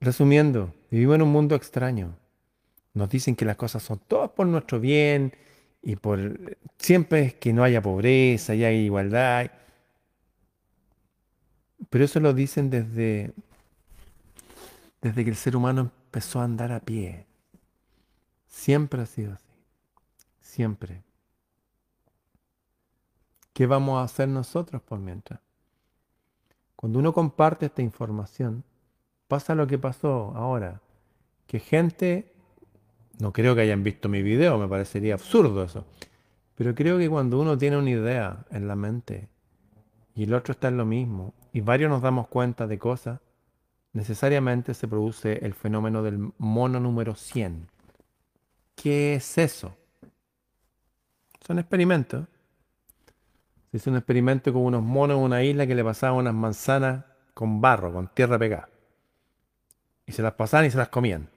Resumiendo, 0.00 0.74
vivimos 0.90 1.16
en 1.16 1.22
un 1.22 1.32
mundo 1.32 1.54
extraño. 1.54 2.16
Nos 2.94 3.08
dicen 3.10 3.36
que 3.36 3.44
las 3.44 3.56
cosas 3.56 3.82
son 3.82 4.00
todas 4.06 4.30
por 4.30 4.46
nuestro 4.46 4.80
bien 4.80 5.32
y 5.82 5.96
por 5.96 6.56
siempre 6.78 7.22
es 7.22 7.34
que 7.34 7.52
no 7.52 7.62
haya 7.62 7.82
pobreza 7.82 8.54
y 8.54 8.64
hay 8.64 8.76
igualdad. 8.78 9.50
Pero 11.88 12.04
eso 12.04 12.20
lo 12.20 12.34
dicen 12.34 12.70
desde 12.70 13.32
desde 15.00 15.24
que 15.24 15.30
el 15.30 15.36
ser 15.36 15.56
humano 15.56 15.80
empezó 15.80 16.40
a 16.40 16.44
andar 16.44 16.72
a 16.72 16.80
pie. 16.80 17.26
Siempre 18.50 19.00
ha 19.00 19.06
sido 19.06 19.32
así. 19.32 19.46
Siempre. 20.40 21.02
¿Qué 23.54 23.66
vamos 23.66 23.98
a 23.98 24.02
hacer 24.02 24.28
nosotros 24.28 24.82
por 24.82 24.98
mientras? 24.98 25.40
Cuando 26.76 26.98
uno 26.98 27.12
comparte 27.12 27.66
esta 27.66 27.80
información, 27.80 28.64
pasa 29.28 29.54
lo 29.54 29.66
que 29.66 29.78
pasó 29.78 30.32
ahora. 30.34 30.80
Que 31.46 31.60
gente, 31.60 32.32
no 33.18 33.32
creo 33.32 33.54
que 33.54 33.62
hayan 33.62 33.84
visto 33.84 34.08
mi 34.08 34.22
video, 34.22 34.58
me 34.58 34.68
parecería 34.68 35.14
absurdo 35.14 35.62
eso. 35.62 35.86
Pero 36.56 36.74
creo 36.74 36.98
que 36.98 37.08
cuando 37.08 37.40
uno 37.40 37.56
tiene 37.56 37.78
una 37.78 37.90
idea 37.90 38.44
en 38.50 38.66
la 38.66 38.76
mente 38.76 39.28
y 40.14 40.24
el 40.24 40.34
otro 40.34 40.52
está 40.52 40.68
en 40.68 40.76
lo 40.76 40.84
mismo, 40.84 41.34
y 41.52 41.60
varios 41.60 41.88
nos 41.90 42.02
damos 42.02 42.28
cuenta 42.28 42.66
de 42.66 42.78
cosas, 42.78 43.20
necesariamente 43.92 44.74
se 44.74 44.88
produce 44.88 45.44
el 45.44 45.54
fenómeno 45.54 46.02
del 46.02 46.32
mono 46.38 46.80
número 46.80 47.14
100. 47.14 47.69
¿Qué 48.80 49.16
es 49.16 49.36
eso? 49.36 49.76
Son 51.46 51.58
experimentos. 51.58 52.26
Se 53.70 53.76
hizo 53.76 53.90
un 53.90 53.96
experimento 53.96 54.54
con 54.54 54.62
unos 54.62 54.82
monos 54.82 55.18
en 55.18 55.22
una 55.22 55.42
isla 55.42 55.66
que 55.66 55.74
le 55.74 55.84
pasaban 55.84 56.16
unas 56.16 56.32
manzanas 56.32 57.04
con 57.34 57.60
barro, 57.60 57.92
con 57.92 58.08
tierra 58.08 58.38
pegada. 58.38 58.70
Y 60.06 60.12
se 60.12 60.22
las 60.22 60.32
pasaban 60.32 60.64
y 60.64 60.70
se 60.70 60.78
las 60.78 60.88
comían. 60.88 61.28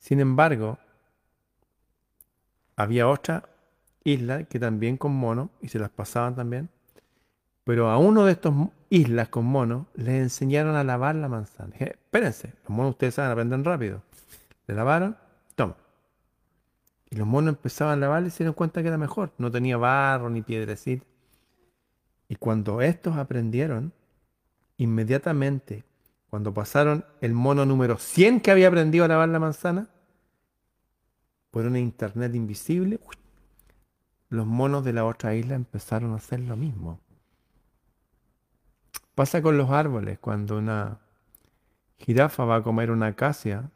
Sin 0.00 0.18
embargo, 0.18 0.76
había 2.74 3.06
otra 3.06 3.48
isla 4.02 4.42
que 4.42 4.58
también 4.58 4.96
con 4.96 5.14
monos 5.14 5.50
y 5.60 5.68
se 5.68 5.78
las 5.78 5.90
pasaban 5.90 6.34
también. 6.34 6.68
Pero 7.62 7.90
a 7.90 7.98
uno 7.98 8.24
de 8.24 8.32
estos 8.32 8.52
islas 8.90 9.28
con 9.28 9.44
monos 9.44 9.86
le 9.94 10.18
enseñaron 10.18 10.74
a 10.74 10.82
lavar 10.82 11.14
la 11.14 11.28
manzana. 11.28 11.70
Dije, 11.74 11.90
espérense, 11.90 12.54
los 12.64 12.70
monos 12.70 12.90
ustedes 12.90 13.14
saben, 13.14 13.30
aprenden 13.30 13.64
rápido. 13.64 14.02
Le 14.66 14.74
lavaron, 14.74 15.16
toma. 15.54 15.76
Y 17.14 17.16
los 17.16 17.28
monos 17.28 17.54
empezaban 17.54 17.98
a 17.98 18.00
lavar 18.00 18.24
y 18.24 18.30
se 18.30 18.38
dieron 18.38 18.54
cuenta 18.54 18.82
que 18.82 18.88
era 18.88 18.98
mejor. 18.98 19.32
No 19.38 19.48
tenía 19.48 19.76
barro 19.76 20.28
ni 20.30 20.42
piedrecita. 20.42 21.06
Y 22.28 22.34
cuando 22.34 22.82
estos 22.82 23.16
aprendieron, 23.16 23.92
inmediatamente, 24.78 25.84
cuando 26.28 26.52
pasaron 26.52 27.04
el 27.20 27.32
mono 27.32 27.64
número 27.66 27.98
100 27.98 28.40
que 28.40 28.50
había 28.50 28.66
aprendido 28.66 29.04
a 29.04 29.08
lavar 29.08 29.28
la 29.28 29.38
manzana, 29.38 29.86
por 31.52 31.66
una 31.66 31.78
internet 31.78 32.34
invisible, 32.34 32.98
los 34.28 34.44
monos 34.44 34.84
de 34.84 34.94
la 34.94 35.04
otra 35.04 35.36
isla 35.36 35.54
empezaron 35.54 36.14
a 36.14 36.16
hacer 36.16 36.40
lo 36.40 36.56
mismo. 36.56 36.98
Pasa 39.14 39.40
con 39.40 39.56
los 39.56 39.70
árboles, 39.70 40.18
cuando 40.18 40.58
una 40.58 40.98
jirafa 41.96 42.44
va 42.44 42.56
a 42.56 42.62
comer 42.64 42.90
una 42.90 43.06
acacia 43.06 43.70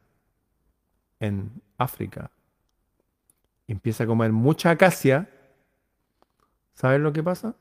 en 1.21 1.63
África 1.77 2.33
empieza 3.73 4.05
a 4.05 4.07
comer 4.07 4.33
mucha 4.33 4.71
acacia, 4.71 5.29
¿sabes 6.75 7.01
lo 7.01 7.13
que 7.13 7.23
pasa? 7.23 7.55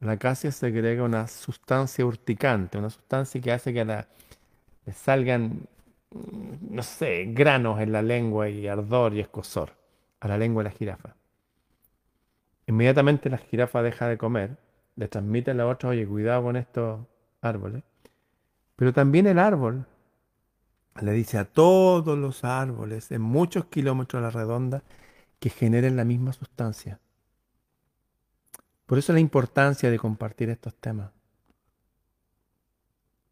La 0.00 0.12
acacia 0.12 0.52
segrega 0.52 1.02
una 1.02 1.26
sustancia 1.26 2.04
urticante, 2.04 2.78
una 2.78 2.90
sustancia 2.90 3.40
que 3.40 3.52
hace 3.52 3.72
que 3.72 3.84
le 3.84 4.92
salgan, 4.92 5.66
no 6.10 6.82
sé, 6.82 7.26
granos 7.28 7.80
en 7.80 7.92
la 7.92 8.02
lengua 8.02 8.48
y 8.48 8.68
ardor 8.68 9.14
y 9.14 9.20
escosor 9.20 9.72
a 10.20 10.28
la 10.28 10.38
lengua 10.38 10.62
de 10.62 10.70
la 10.70 10.76
jirafa. 10.76 11.16
Inmediatamente 12.66 13.30
la 13.30 13.38
jirafa 13.38 13.82
deja 13.82 14.08
de 14.08 14.18
comer, 14.18 14.56
le 14.96 15.08
transmite 15.08 15.50
a 15.50 15.54
la 15.54 15.66
otra, 15.66 15.90
oye, 15.90 16.06
cuidado 16.06 16.44
con 16.44 16.56
estos 16.56 17.00
árboles. 17.40 17.82
Pero 18.76 18.92
también 18.92 19.26
el 19.26 19.38
árbol 19.38 19.86
le 21.00 21.12
dice 21.12 21.38
a 21.38 21.44
todos 21.44 22.16
los 22.16 22.44
árboles 22.44 23.10
en 23.10 23.22
muchos 23.22 23.66
kilómetros 23.66 24.20
a 24.20 24.22
la 24.22 24.30
redonda 24.30 24.82
que 25.44 25.50
generen 25.50 25.94
la 25.94 26.06
misma 26.06 26.32
sustancia. 26.32 26.98
Por 28.86 28.96
eso 28.96 29.12
la 29.12 29.20
importancia 29.20 29.90
de 29.90 29.98
compartir 29.98 30.48
estos 30.48 30.74
temas. 30.74 31.10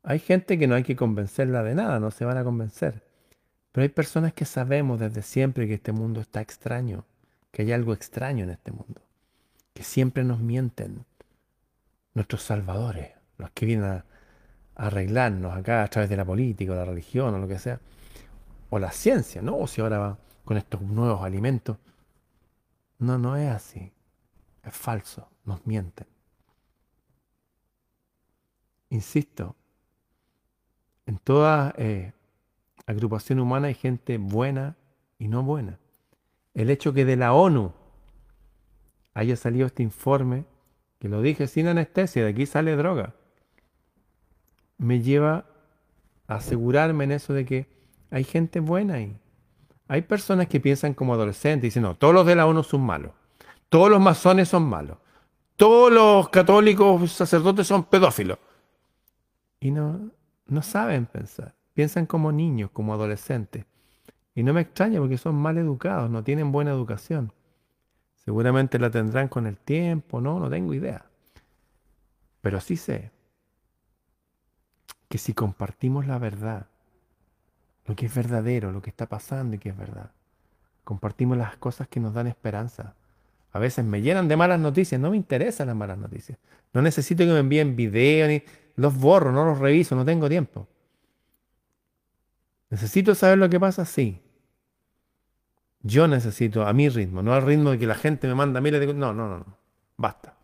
Hay 0.03 0.19
gente 0.19 0.59
que 0.59 0.67
no 0.67 0.75
hay 0.75 0.83
que 0.83 0.95
convencerla 0.95 1.63
de 1.63 1.75
nada, 1.75 2.01
no 2.01 2.11
se 2.11 2.27
van 2.27 2.37
a 2.37 2.45
convencer. 2.45 3.03
Pero 3.73 3.85
hay 3.85 3.89
personas 3.89 4.35
que 4.35 4.45
sabemos 4.45 5.01
desde 5.01 5.23
siempre 5.23 5.67
que 5.67 5.73
este 5.73 5.93
mundo 5.93 6.21
está 6.21 6.43
extraño, 6.43 7.07
que 7.51 7.63
hay 7.63 7.73
algo 7.73 7.95
extraño 7.95 8.45
en 8.45 8.51
este 8.51 8.73
mundo, 8.73 9.01
que 9.73 9.83
siempre 9.83 10.23
nos 10.23 10.39
mienten. 10.39 11.07
Nuestros 12.13 12.43
salvadores, 12.43 13.13
los 13.39 13.51
que 13.53 13.65
vienen 13.65 13.87
a, 13.87 14.05
arreglarnos 14.75 15.57
acá 15.57 15.83
a 15.83 15.89
través 15.89 16.11
de 16.11 16.19
la 16.19 16.27
política 16.27 16.73
o 16.73 16.77
la 16.77 16.85
religión 16.85 17.35
o 17.35 17.39
lo 17.39 17.49
que 17.49 17.59
sea, 17.59 17.81
o 18.69 18.79
la 18.79 18.93
ciencia, 18.93 19.41
¿no? 19.41 19.57
O 19.57 19.67
si 19.67 19.81
ahora 19.81 19.97
va 19.97 20.19
con 20.45 20.59
estos 20.59 20.83
nuevos 20.83 21.25
alimentos, 21.25 21.79
no, 23.03 23.19
no 23.19 23.37
es 23.37 23.51
así. 23.51 23.93
Es 24.63 24.75
falso. 24.75 25.29
Nos 25.45 25.67
mienten. 25.67 26.07
Insisto, 28.91 29.57
en 31.07 31.19
toda 31.19 31.75
eh, 31.79 32.13
agrupación 32.87 33.41
humana 33.41 33.69
hay 33.69 33.75
gente 33.75 34.19
buena 34.19 34.77
y 35.19 35.29
no 35.29 35.43
buena. 35.43 35.79
El 36.55 36.71
hecho 36.71 36.93
que 36.93 37.05
de 37.05 37.17
la 37.17 37.33
ONU 37.33 37.73
haya 39.15 39.37
salido 39.37 39.67
este 39.67 39.83
informe, 39.83 40.45
que 40.99 41.09
lo 41.09 41.23
dije 41.23 41.47
sin 41.47 41.67
anestesia, 41.67 42.23
de 42.23 42.31
aquí 42.31 42.47
sale 42.47 42.77
droga, 42.77 43.15
me 44.79 45.01
lleva 45.01 45.47
a 46.27 46.37
asegurarme 46.37 47.05
en 47.05 47.13
eso 47.13 47.33
de 47.33 47.45
que 47.47 47.67
hay 48.11 48.25
gente 48.25 48.61
buena 48.61 48.95
ahí. 48.95 49.19
Hay 49.93 50.01
personas 50.01 50.47
que 50.47 50.59
piensan 50.59 50.95
como 50.95 51.13
adolescentes 51.13 51.65
y 51.65 51.69
dicen, 51.69 51.83
no, 51.83 51.97
todos 51.97 52.15
los 52.15 52.25
de 52.25 52.35
la 52.35 52.47
ONU 52.47 52.63
son 52.63 52.81
malos, 52.81 53.13
todos 53.69 53.91
los 53.91 54.01
masones 54.01 54.49
son 54.49 54.63
malos, 54.63 54.97
todos 55.55 55.93
los 55.93 56.31
católicos 56.31 57.13
sacerdotes 57.13 57.67
son 57.67 57.85
pedófilos. 57.85 58.39
Y 59.61 59.71
no, 59.71 60.11
no 60.47 60.63
saben 60.63 61.05
pensar, 61.05 61.55
piensan 61.75 62.07
como 62.07 62.33
niños, 62.33 62.71
como 62.71 62.95
adolescentes. 62.95 63.67
Y 64.35 64.43
no 64.43 64.55
me 64.55 64.63
extraña 64.63 64.99
porque 64.99 65.19
son 65.19 65.35
mal 65.35 65.59
educados, 65.59 66.09
no 66.09 66.25
tienen 66.25 66.53
buena 66.53 66.71
educación. 66.71 67.31
Seguramente 68.15 68.79
la 68.79 68.89
tendrán 68.91 69.29
con 69.29 69.47
el 69.47 69.59
tiempo, 69.59 70.23
no, 70.23 70.41
no 70.41 70.49
tengo 70.49 70.73
idea. 70.73 71.05
Pero 72.41 72.63
sí 72.63 72.79
sé 72.79 73.11
que 75.11 75.19
si 75.19 75.35
compartimos 75.35 76.07
la 76.07 76.19
verdad, 76.19 76.69
lo 77.87 77.97
que 77.97 78.07
es 78.07 78.15
verdadero, 78.15 78.73
lo 78.73 78.83
que 78.83 78.91
está 78.91 79.09
pasando 79.09 79.57
y 79.57 79.59
que 79.59 79.71
es 79.71 79.77
verdad, 79.77 80.11
compartimos 80.85 81.37
las 81.37 81.57
cosas 81.57 81.89
que 81.89 82.01
nos 82.01 82.15
dan 82.15 82.27
esperanza. 82.27 82.95
A 83.53 83.59
veces 83.59 83.85
me 83.85 84.01
llenan 84.01 84.29
de 84.29 84.37
malas 84.37 84.61
noticias, 84.61 85.01
no 85.01 85.11
me 85.11 85.17
interesan 85.17 85.67
las 85.67 85.77
malas 85.77 85.99
noticias. 85.99 86.39
No 86.73 86.81
necesito 86.81 87.25
que 87.25 87.33
me 87.33 87.41
envíen 87.41 87.77
videos, 87.77 88.29
ni 88.29 88.43
los 88.77 88.97
borro, 88.97 89.33
no 89.33 89.45
los 89.45 89.59
reviso, 89.59 89.95
no 89.95 90.05
tengo 90.05 90.29
tiempo. 90.29 90.67
¿Necesito 92.71 93.15
saber 93.15 93.39
lo 93.39 93.51
que 93.51 93.61
pasa? 93.61 93.85
Sí. 93.85 94.23
Yo 95.83 96.09
necesito 96.09 96.67
a 96.67 96.73
mi 96.73 96.89
ritmo, 96.89 97.23
no 97.23 97.35
al 97.35 97.43
ritmo 97.43 97.73
de 97.73 97.79
que 97.79 97.87
la 97.87 97.97
gente 97.97 98.27
me 98.27 98.35
manda 98.35 98.61
miles 98.61 98.81
de. 98.81 98.95
No, 98.95 99.13
no, 99.13 99.29
no, 99.29 99.39
no. 99.39 99.57
Basta. 99.97 100.35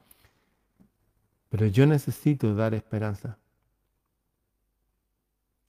Pero 1.49 1.67
yo 1.67 1.87
necesito 1.87 2.55
dar 2.55 2.75
esperanza. 2.75 3.39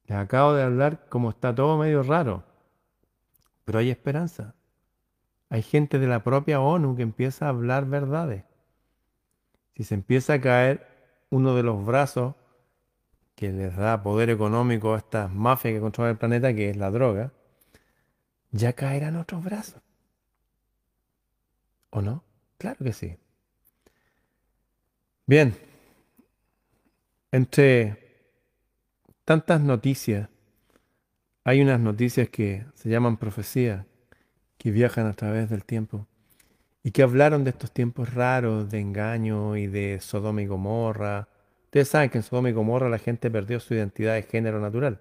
Les 0.10 0.18
acabo 0.18 0.54
de 0.54 0.64
hablar 0.64 1.06
como 1.08 1.30
está 1.30 1.54
todo 1.54 1.78
medio 1.78 2.02
raro. 2.02 2.44
Pero 3.64 3.78
hay 3.78 3.92
esperanza. 3.92 4.56
Hay 5.50 5.62
gente 5.62 6.00
de 6.00 6.08
la 6.08 6.24
propia 6.24 6.62
ONU 6.62 6.96
que 6.96 7.04
empieza 7.04 7.46
a 7.46 7.50
hablar 7.50 7.86
verdades. 7.86 8.44
Si 9.76 9.84
se 9.84 9.94
empieza 9.94 10.34
a 10.34 10.42
caer 10.42 10.88
uno 11.30 11.56
de 11.56 11.62
los 11.62 11.86
brazos 11.86 12.34
que 13.36 13.52
les 13.52 13.76
da 13.76 14.02
poder 14.02 14.32
económico 14.32 14.96
a 14.96 14.98
estas 14.98 15.32
mafias 15.32 15.76
que 15.76 15.80
controlan 15.80 16.14
el 16.14 16.18
planeta, 16.18 16.56
que 16.56 16.72
es 16.72 16.78
la 16.78 16.90
droga, 16.90 17.32
ya 18.50 18.74
caerán 18.74 19.16
otros 19.16 19.44
brazos. 19.44 19.82
¿O 21.92 22.02
no? 22.02 22.24
Claro 22.58 22.84
que 22.84 22.94
sí. 22.94 23.16
Bien, 25.28 25.56
entre 27.32 28.09
tantas 29.30 29.62
noticias, 29.62 30.28
hay 31.44 31.62
unas 31.62 31.80
noticias 31.80 32.30
que 32.30 32.66
se 32.74 32.90
llaman 32.90 33.18
profecías, 33.18 33.86
que 34.58 34.72
viajan 34.72 35.06
a 35.06 35.14
través 35.14 35.52
del 35.52 35.66
tiempo 35.66 36.08
y 36.82 36.90
que 36.90 37.04
hablaron 37.04 37.44
de 37.44 37.52
estos 37.52 37.72
tiempos 37.72 38.12
raros 38.16 38.72
de 38.72 38.80
engaño 38.80 39.56
y 39.56 39.68
de 39.68 40.00
Sodoma 40.02 40.42
y 40.42 40.48
Gomorra, 40.48 41.28
Ustedes 41.66 41.90
saben 41.90 42.10
que 42.10 42.18
en 42.18 42.24
Sodoma 42.24 42.50
y 42.50 42.54
Gomorra 42.54 42.90
la 42.90 42.98
gente 42.98 43.30
perdió 43.30 43.60
su 43.60 43.76
identidad 43.76 44.16
de 44.16 44.24
género 44.24 44.60
natural. 44.60 45.00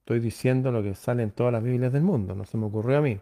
Estoy 0.00 0.20
diciendo 0.20 0.70
lo 0.70 0.82
que 0.82 0.94
sale 0.94 1.22
en 1.22 1.30
todas 1.30 1.50
las 1.54 1.62
Biblias 1.62 1.94
del 1.94 2.02
mundo, 2.02 2.34
no 2.34 2.44
se 2.44 2.58
me 2.58 2.66
ocurrió 2.66 2.98
a 2.98 3.00
mí. 3.00 3.20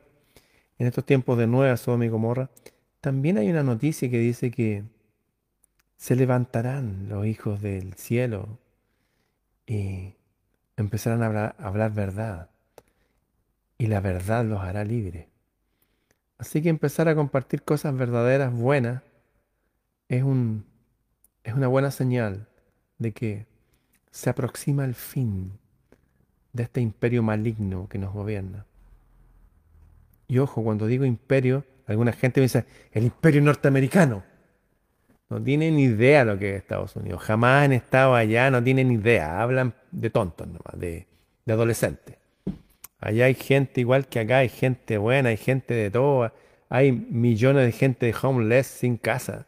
En 0.81 0.89
estos 0.89 1.07
tiempos 1.07 1.39
de 1.39 1.47
nueva 1.47 1.77
Sodoma 1.77 2.07
y 2.07 2.09
Gomorra, 2.09 2.51
también 3.01 3.39
hay 3.39 3.51
una 3.51 3.63
noticia 3.63 4.11
que 4.11 4.19
dice 4.19 4.51
que 4.51 4.83
se 5.97 6.17
levantarán 6.17 7.09
los 7.09 7.25
hijos 7.25 7.63
del 7.63 7.95
cielo 7.95 8.59
y 9.67 10.15
empezarán 10.77 11.23
a 11.23 11.55
hablar, 11.59 11.93
verdad. 11.93 12.51
Y 13.79 13.87
la 13.87 14.01
verdad 14.01 14.45
los 14.45 14.61
hará 14.61 14.85
libres. 14.85 15.27
Así 16.39 16.63
que 16.63 16.69
empezar 16.69 17.09
a 17.09 17.15
compartir 17.15 17.63
cosas 17.63 17.95
verdaderas, 17.97 18.53
buenas, 18.53 19.03
es 20.09 20.23
un 20.23 20.65
es 21.45 21.55
una 21.55 21.69
buena 21.69 21.91
señal 21.91 22.49
de 22.99 23.13
que 23.13 23.47
se 24.11 24.31
aproxima 24.31 24.85
el 24.85 24.95
fin 24.95 25.53
de 26.53 26.65
este 26.65 26.81
imperio 26.81 27.23
maligno 27.23 27.89
que 27.89 27.99
nos 27.99 28.13
gobierna. 28.13 28.67
Y 30.29 30.39
ojo, 30.39 30.63
cuando 30.63 30.87
digo 30.87 31.05
imperio, 31.05 31.65
alguna 31.87 32.13
gente 32.13 32.41
me 32.41 32.45
dice, 32.45 32.67
el 32.93 33.05
imperio 33.05 33.43
norteamericano. 33.43 34.23
No 35.31 35.41
tienen 35.41 35.79
idea 35.79 36.25
lo 36.25 36.39
que 36.39 36.51
es 36.51 36.57
Estados 36.57 36.97
Unidos. 36.97 37.23
Jamás 37.23 37.65
han 37.65 37.73
estado 37.73 38.15
allá, 38.15 38.51
no 38.51 38.63
tienen 38.63 38.91
idea. 38.91 39.41
Hablan 39.41 39.75
de 39.93 40.11
tontos 40.11 40.47
nomás, 40.49 40.79
de, 40.79 41.07
de 41.45 41.53
adolescentes. 41.53 42.17
Allá 42.99 43.27
hay 43.27 43.35
gente 43.35 43.81
igual 43.81 44.09
que 44.09 44.19
acá, 44.21 44.39
hay 44.39 44.49
gente 44.49 44.99
buena, 44.99 45.31
hay 45.31 45.37
gente 45.37 45.73
de 45.73 45.91
todo. 45.91 46.33
Hay 46.69 46.93
millones 46.93 47.65
de 47.65 47.73
gente 47.73 48.15
homeless 48.21 48.67
sin 48.67 48.97
casa. 48.97 49.47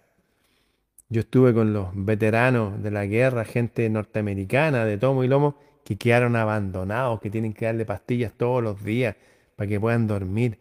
Yo 1.09 1.21
estuve 1.21 1.53
con 1.53 1.73
los 1.75 1.89
veteranos 1.93 2.83
de 2.83 2.91
la 2.91 3.05
guerra, 3.05 3.45
gente 3.45 3.89
norteamericana 3.91 4.87
de 4.87 4.97
tomo 4.97 5.25
y 5.25 5.29
lomo, 5.29 5.59
que 5.85 5.99
quedaron 5.99 6.37
abandonados, 6.37 7.21
que 7.21 7.29
tienen 7.29 7.53
que 7.53 7.67
darle 7.67 7.85
pastillas 7.85 8.33
todos 8.33 8.63
los 8.63 8.83
días 8.83 9.17
para 9.57 9.69
que 9.69 9.79
puedan 9.79 10.07
dormir. 10.07 10.59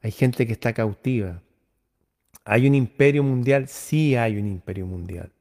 Hay 0.00 0.10
gente 0.10 0.46
que 0.46 0.52
está 0.52 0.72
cautiva. 0.72 1.42
¿Hay 2.44 2.66
un 2.66 2.74
imperio 2.74 3.22
mundial? 3.22 3.68
Sí 3.68 4.16
hay 4.16 4.36
un 4.36 4.46
imperio 4.46 4.86
mundial. 4.86 5.32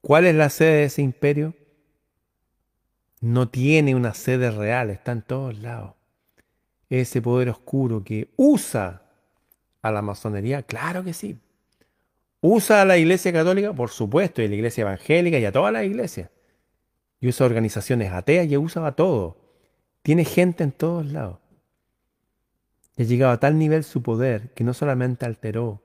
¿Cuál 0.00 0.26
es 0.26 0.34
la 0.34 0.48
sede 0.48 0.76
de 0.76 0.84
ese 0.84 1.02
imperio? 1.02 1.54
No 3.20 3.48
tiene 3.48 3.94
una 3.94 4.14
sede 4.14 4.50
real, 4.50 4.90
está 4.90 5.12
en 5.12 5.22
todos 5.22 5.58
lados. 5.58 5.94
Ese 6.88 7.20
poder 7.20 7.50
oscuro 7.50 8.04
que 8.04 8.28
usa 8.36 9.02
a 9.82 9.90
la 9.90 10.00
masonería, 10.02 10.62
claro 10.62 11.02
que 11.02 11.12
sí. 11.12 11.38
¿Usa 12.40 12.82
a 12.82 12.84
la 12.84 12.96
Iglesia 12.96 13.32
Católica? 13.32 13.72
Por 13.72 13.90
supuesto, 13.90 14.40
y 14.40 14.44
a 14.44 14.48
la 14.48 14.54
Iglesia 14.54 14.82
Evangélica 14.82 15.38
y 15.38 15.44
a 15.44 15.52
todas 15.52 15.72
las 15.72 15.84
iglesias. 15.84 16.30
Y 17.20 17.28
usa 17.28 17.46
organizaciones 17.46 18.12
ateas 18.12 18.46
y 18.46 18.56
usa 18.56 18.86
a 18.86 18.92
todo. 18.92 19.36
Tiene 20.02 20.24
gente 20.24 20.62
en 20.62 20.70
todos 20.70 21.06
lados. 21.06 21.38
Y 22.98 23.02
ha 23.02 23.06
llegado 23.06 23.32
a 23.32 23.38
tal 23.38 23.56
nivel 23.56 23.84
su 23.84 24.02
poder 24.02 24.52
que 24.54 24.64
no 24.64 24.74
solamente 24.74 25.24
alteró 25.24 25.80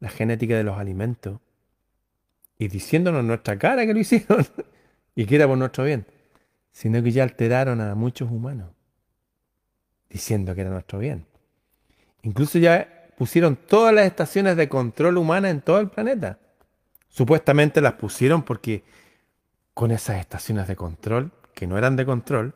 la 0.00 0.10
genética 0.10 0.54
de 0.54 0.64
los 0.64 0.78
alimentos, 0.78 1.40
y 2.58 2.68
diciéndonos 2.68 3.20
en 3.20 3.26
nuestra 3.26 3.58
cara 3.58 3.86
que 3.86 3.94
lo 3.94 4.00
hicieron, 4.00 4.46
y 5.14 5.24
que 5.24 5.34
era 5.34 5.48
por 5.48 5.56
nuestro 5.56 5.84
bien, 5.84 6.06
sino 6.72 7.02
que 7.02 7.10
ya 7.10 7.22
alteraron 7.22 7.80
a 7.80 7.94
muchos 7.94 8.30
humanos, 8.30 8.70
diciendo 10.10 10.54
que 10.54 10.60
era 10.60 10.70
nuestro 10.70 10.98
bien. 10.98 11.24
Incluso 12.22 12.58
ya 12.58 13.08
pusieron 13.16 13.56
todas 13.56 13.94
las 13.94 14.04
estaciones 14.04 14.56
de 14.56 14.68
control 14.68 15.16
humana 15.16 15.48
en 15.48 15.62
todo 15.62 15.80
el 15.80 15.88
planeta. 15.88 16.38
Supuestamente 17.08 17.80
las 17.80 17.94
pusieron 17.94 18.42
porque 18.42 18.84
con 19.72 19.90
esas 19.90 20.20
estaciones 20.20 20.68
de 20.68 20.76
control, 20.76 21.32
que 21.54 21.66
no 21.66 21.78
eran 21.78 21.96
de 21.96 22.04
control, 22.04 22.54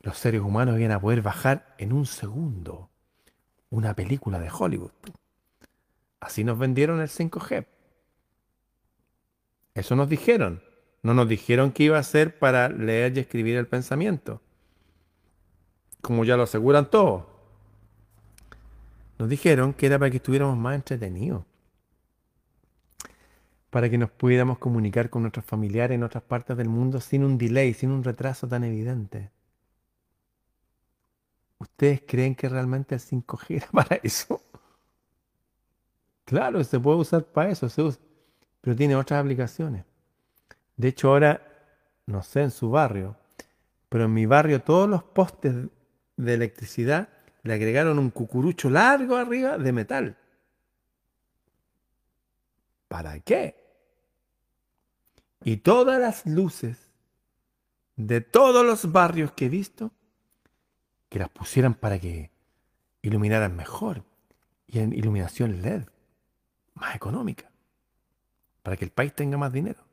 los 0.00 0.18
seres 0.18 0.42
humanos 0.42 0.78
iban 0.78 0.92
a 0.92 1.00
poder 1.00 1.22
bajar 1.22 1.74
en 1.78 1.94
un 1.94 2.04
segundo 2.04 2.90
una 3.74 3.94
película 3.94 4.38
de 4.38 4.50
Hollywood. 4.50 4.92
Así 6.20 6.44
nos 6.44 6.58
vendieron 6.58 7.00
el 7.00 7.08
5G. 7.08 7.66
Eso 9.74 9.96
nos 9.96 10.08
dijeron. 10.08 10.62
No 11.02 11.12
nos 11.12 11.28
dijeron 11.28 11.72
que 11.72 11.82
iba 11.84 11.98
a 11.98 12.02
ser 12.02 12.38
para 12.38 12.68
leer 12.68 13.16
y 13.16 13.20
escribir 13.20 13.56
el 13.56 13.66
pensamiento. 13.66 14.40
Como 16.00 16.24
ya 16.24 16.36
lo 16.36 16.44
aseguran 16.44 16.88
todos. 16.88 17.24
Nos 19.18 19.28
dijeron 19.28 19.74
que 19.74 19.86
era 19.86 19.98
para 19.98 20.10
que 20.10 20.18
estuviéramos 20.18 20.56
más 20.56 20.76
entretenidos. 20.76 21.44
Para 23.70 23.90
que 23.90 23.98
nos 23.98 24.10
pudiéramos 24.10 24.58
comunicar 24.58 25.10
con 25.10 25.22
nuestros 25.22 25.44
familiares 25.44 25.96
en 25.96 26.04
otras 26.04 26.22
partes 26.22 26.56
del 26.56 26.68
mundo 26.68 27.00
sin 27.00 27.24
un 27.24 27.38
delay, 27.38 27.74
sin 27.74 27.90
un 27.90 28.04
retraso 28.04 28.46
tan 28.46 28.62
evidente. 28.62 29.30
¿Ustedes 31.58 32.02
creen 32.06 32.34
que 32.34 32.48
realmente 32.48 32.94
el 32.94 33.00
5G 33.00 33.56
era 33.56 33.68
para 33.72 33.96
eso? 33.96 34.42
Claro, 36.24 36.62
se 36.64 36.80
puede 36.80 36.98
usar 36.98 37.24
para 37.24 37.50
eso, 37.50 37.68
se 37.68 37.82
usa, 37.82 38.00
pero 38.60 38.74
tiene 38.74 38.96
otras 38.96 39.20
aplicaciones. 39.20 39.84
De 40.76 40.88
hecho, 40.88 41.08
ahora, 41.08 41.42
no 42.06 42.22
sé 42.22 42.42
en 42.42 42.50
su 42.50 42.70
barrio, 42.70 43.16
pero 43.88 44.04
en 44.04 44.14
mi 44.14 44.26
barrio 44.26 44.62
todos 44.62 44.88
los 44.88 45.02
postes 45.02 45.54
de 46.16 46.34
electricidad 46.34 47.08
le 47.42 47.54
agregaron 47.54 47.98
un 47.98 48.10
cucurucho 48.10 48.70
largo 48.70 49.16
arriba 49.16 49.58
de 49.58 49.72
metal. 49.72 50.16
¿Para 52.88 53.20
qué? 53.20 53.62
Y 55.44 55.58
todas 55.58 56.00
las 56.00 56.24
luces 56.26 56.90
de 57.96 58.20
todos 58.22 58.64
los 58.64 58.90
barrios 58.90 59.32
que 59.32 59.46
he 59.46 59.48
visto 59.48 59.92
que 61.08 61.18
las 61.18 61.28
pusieran 61.28 61.74
para 61.74 61.98
que 61.98 62.30
iluminaran 63.02 63.54
mejor 63.54 64.04
y 64.66 64.80
en 64.80 64.92
iluminación 64.92 65.62
LED, 65.62 65.84
más 66.74 66.96
económica, 66.96 67.50
para 68.62 68.76
que 68.76 68.84
el 68.84 68.90
país 68.90 69.14
tenga 69.14 69.36
más 69.36 69.52
dinero. 69.52 69.84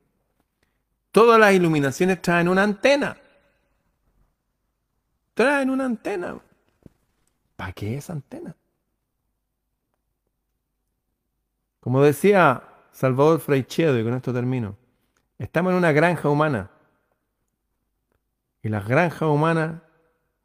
Todas 1.12 1.39
las 1.39 1.53
iluminaciones 1.53 2.22
traen 2.22 2.47
una 2.47 2.64
antena. 2.64 3.18
Traen 5.34 5.70
una 5.70 5.86
antena. 5.86 6.39
¿Para 7.55 7.74
qué 7.74 7.97
esa 7.97 8.14
antena? 8.14 8.55
Como 11.82 12.01
decía 12.01 12.64
Salvador 12.91 13.39
Fraichedo, 13.39 13.99
y 13.99 14.03
con 14.03 14.14
esto 14.14 14.34
termino, 14.34 14.78
estamos 15.38 15.72
en 15.72 15.78
una 15.78 15.91
granja 15.91 16.30
humana. 16.30 16.72
Y 18.64 18.70
las 18.70 18.88
granjas 18.88 19.24
humanas 19.24 19.82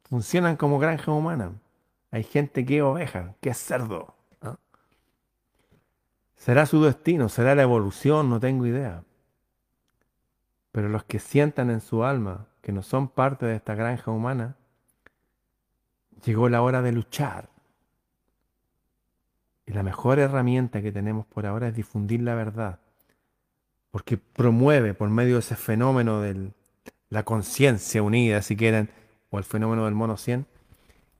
funcionan 0.09 0.55
como 0.55 0.79
granja 0.79 1.11
humana. 1.11 1.51
Hay 2.11 2.23
gente 2.23 2.65
que 2.65 2.77
es 2.77 2.83
oveja, 2.83 3.35
que 3.41 3.49
es 3.49 3.57
cerdo. 3.57 4.13
Será 6.35 6.65
su 6.65 6.83
destino, 6.83 7.29
será 7.29 7.55
la 7.55 7.63
evolución, 7.63 8.29
no 8.29 8.39
tengo 8.39 8.65
idea. 8.65 9.03
Pero 10.71 10.87
los 10.87 11.03
que 11.03 11.19
sientan 11.19 11.69
en 11.69 11.81
su 11.81 12.03
alma 12.03 12.47
que 12.61 12.71
no 12.71 12.83
son 12.83 13.07
parte 13.07 13.45
de 13.45 13.55
esta 13.55 13.75
granja 13.75 14.11
humana, 14.11 14.55
llegó 16.23 16.49
la 16.49 16.61
hora 16.61 16.81
de 16.81 16.91
luchar. 16.91 17.49
Y 19.65 19.73
la 19.73 19.83
mejor 19.83 20.19
herramienta 20.19 20.81
que 20.81 20.91
tenemos 20.91 21.25
por 21.25 21.45
ahora 21.45 21.69
es 21.69 21.75
difundir 21.75 22.21
la 22.21 22.35
verdad, 22.35 22.79
porque 23.91 24.17
promueve 24.17 24.93
por 24.93 25.09
medio 25.09 25.35
de 25.35 25.39
ese 25.39 25.55
fenómeno 25.55 26.21
de 26.21 26.51
la 27.09 27.23
conciencia 27.23 28.03
unida, 28.03 28.41
si 28.41 28.55
quieren, 28.55 28.89
o 29.29 29.37
el 29.37 29.43
fenómeno 29.43 29.85
del 29.85 29.93
mono 29.93 30.17
100, 30.17 30.45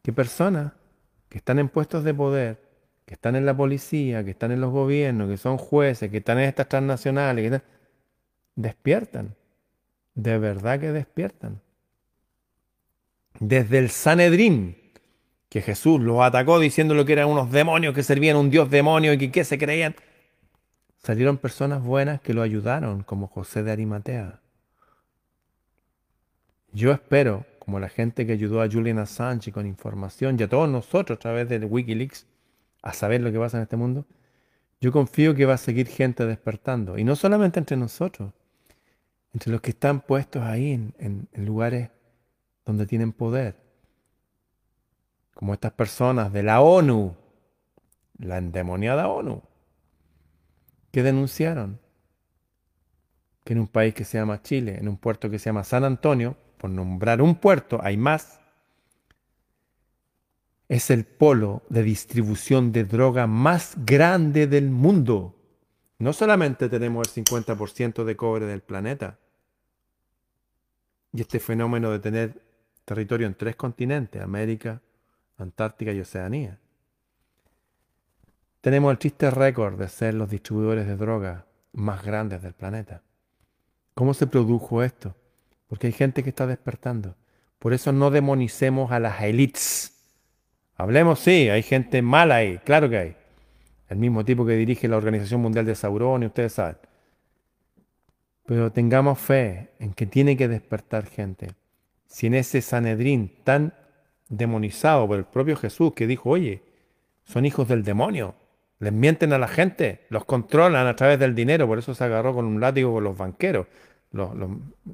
que 0.01 0.13
personas 0.13 0.73
que 1.29 1.37
están 1.37 1.59
en 1.59 1.69
puestos 1.69 2.03
de 2.03 2.13
poder, 2.13 2.61
que 3.05 3.13
están 3.13 3.35
en 3.35 3.45
la 3.45 3.55
policía, 3.55 4.23
que 4.23 4.31
están 4.31 4.51
en 4.51 4.61
los 4.61 4.71
gobiernos, 4.71 5.29
que 5.29 5.37
son 5.37 5.57
jueces, 5.57 6.09
que 6.09 6.17
están 6.17 6.39
en 6.39 6.45
estas 6.45 6.67
transnacionales, 6.67 7.61
despiertan. 8.55 9.35
De 10.13 10.37
verdad 10.37 10.79
que 10.79 10.91
despiertan. 10.91 11.61
Desde 13.39 13.77
el 13.77 13.89
Sanedrín, 13.91 14.75
que 15.49 15.61
Jesús 15.61 16.01
los 16.01 16.21
atacó 16.21 16.59
diciéndolo 16.59 17.05
que 17.05 17.13
eran 17.13 17.29
unos 17.29 17.51
demonios 17.51 17.93
que 17.93 18.03
servían 18.03 18.35
a 18.35 18.39
un 18.39 18.49
dios 18.49 18.69
demonio 18.69 19.13
y 19.13 19.17
que 19.17 19.31
qué 19.31 19.43
se 19.43 19.57
creían, 19.57 19.95
salieron 20.97 21.37
personas 21.37 21.83
buenas 21.83 22.19
que 22.19 22.33
lo 22.33 22.41
ayudaron, 22.41 23.03
como 23.03 23.27
José 23.27 23.63
de 23.63 23.71
Arimatea. 23.71 24.41
Yo 26.73 26.91
espero 26.91 27.45
como 27.67 27.81
la 27.81 27.89
gente 27.89 28.25
que 28.25 28.31
ayudó 28.31 28.61
a 28.61 28.71
Julian 28.71 28.97
Assange 28.97 29.51
con 29.51 29.67
información 29.67 30.37
y 30.39 30.43
a 30.43 30.47
todos 30.47 30.69
nosotros 30.69 31.17
a 31.17 31.19
través 31.19 31.49
de 31.49 31.57
Wikileaks 31.65 32.25
a 32.81 32.93
saber 32.93 33.19
lo 33.19 33.29
que 33.29 33.37
pasa 33.37 33.57
en 33.57 33.63
este 33.63 33.75
mundo, 33.75 34.05
yo 34.79 34.93
confío 34.93 35.35
que 35.35 35.45
va 35.45 35.55
a 35.55 35.57
seguir 35.57 35.87
gente 35.87 36.25
despertando. 36.25 36.97
Y 36.97 37.03
no 37.03 37.17
solamente 37.17 37.59
entre 37.59 37.75
nosotros, 37.75 38.31
entre 39.33 39.51
los 39.51 39.59
que 39.59 39.71
están 39.71 39.99
puestos 39.99 40.43
ahí 40.43 40.71
en, 40.71 40.93
en 40.97 41.45
lugares 41.45 41.89
donde 42.65 42.85
tienen 42.85 43.11
poder. 43.11 43.57
Como 45.33 45.53
estas 45.53 45.73
personas 45.73 46.31
de 46.31 46.43
la 46.43 46.61
ONU, 46.61 47.17
la 48.17 48.37
endemoniada 48.37 49.09
ONU, 49.09 49.43
que 50.89 51.03
denunciaron 51.03 51.81
que 53.43 53.51
en 53.51 53.59
un 53.59 53.67
país 53.67 53.93
que 53.93 54.05
se 54.05 54.17
llama 54.17 54.41
Chile, 54.41 54.77
en 54.79 54.87
un 54.87 54.95
puerto 54.95 55.29
que 55.29 55.37
se 55.37 55.49
llama 55.49 55.65
San 55.65 55.83
Antonio, 55.83 56.37
por 56.57 56.69
nombrar 56.69 57.21
un 57.21 57.35
puerto, 57.35 57.79
hay 57.81 57.97
más, 57.97 58.39
es 60.67 60.89
el 60.89 61.05
polo 61.05 61.63
de 61.69 61.83
distribución 61.83 62.71
de 62.71 62.83
droga 62.83 63.27
más 63.27 63.75
grande 63.85 64.47
del 64.47 64.69
mundo. 64.69 65.35
No 65.99 66.13
solamente 66.13 66.69
tenemos 66.69 67.15
el 67.15 67.23
50% 67.23 68.03
de 68.03 68.15
cobre 68.15 68.45
del 68.45 68.61
planeta, 68.61 69.17
y 71.13 71.21
este 71.21 71.39
fenómeno 71.39 71.91
de 71.91 71.99
tener 71.99 72.41
territorio 72.85 73.27
en 73.27 73.35
tres 73.35 73.55
continentes, 73.55 74.21
América, 74.21 74.81
Antártica 75.37 75.91
y 75.91 75.99
Oceanía. 75.99 76.59
Tenemos 78.61 78.91
el 78.91 78.97
triste 78.97 79.31
récord 79.31 79.79
de 79.79 79.87
ser 79.87 80.13
los 80.13 80.29
distribuidores 80.29 80.87
de 80.87 80.95
droga 80.95 81.45
más 81.73 82.03
grandes 82.03 82.41
del 82.41 82.53
planeta. 82.53 83.01
¿Cómo 83.93 84.13
se 84.13 84.27
produjo 84.27 84.83
esto? 84.83 85.15
Porque 85.67 85.87
hay 85.87 85.93
gente 85.93 86.23
que 86.23 86.29
está 86.29 86.47
despertando. 86.47 87.15
Por 87.59 87.73
eso 87.73 87.91
no 87.91 88.11
demonicemos 88.11 88.91
a 88.91 88.99
las 88.99 89.21
élites. 89.21 89.93
Hablemos, 90.75 91.19
sí, 91.19 91.49
hay 91.49 91.63
gente 91.63 92.01
mala 92.01 92.35
ahí, 92.35 92.59
claro 92.59 92.89
que 92.89 92.97
hay. 92.97 93.15
El 93.89 93.97
mismo 93.97 94.23
tipo 94.23 94.45
que 94.45 94.53
dirige 94.53 94.87
la 94.87 94.97
Organización 94.97 95.41
Mundial 95.41 95.65
de 95.65 95.75
Sauron, 95.75 96.23
y 96.23 96.27
ustedes 96.27 96.53
saben. 96.53 96.77
Pero 98.45 98.71
tengamos 98.71 99.19
fe 99.19 99.71
en 99.79 99.93
que 99.93 100.05
tiene 100.05 100.37
que 100.37 100.47
despertar 100.47 101.05
gente. 101.05 101.49
Si 102.05 102.27
en 102.27 102.35
ese 102.35 102.61
Sanedrín 102.61 103.33
tan 103.43 103.73
demonizado 104.29 105.07
por 105.07 105.17
el 105.17 105.25
propio 105.25 105.57
Jesús 105.57 105.93
que 105.93 106.07
dijo, 106.07 106.29
oye, 106.29 106.63
son 107.23 107.45
hijos 107.45 107.67
del 107.67 107.83
demonio, 107.83 108.35
les 108.79 108.93
mienten 108.93 109.33
a 109.33 109.37
la 109.37 109.47
gente, 109.47 110.05
los 110.09 110.25
controlan 110.25 110.87
a 110.87 110.95
través 110.95 111.17
del 111.19 111.33
dinero, 111.33 111.67
por 111.67 111.79
eso 111.79 111.95
se 111.95 112.03
agarró 112.03 112.33
con 112.33 112.45
un 112.45 112.61
látigo 112.61 112.93
con 112.93 113.03
los 113.03 113.17
banqueros 113.17 113.67
los, 114.11 114.31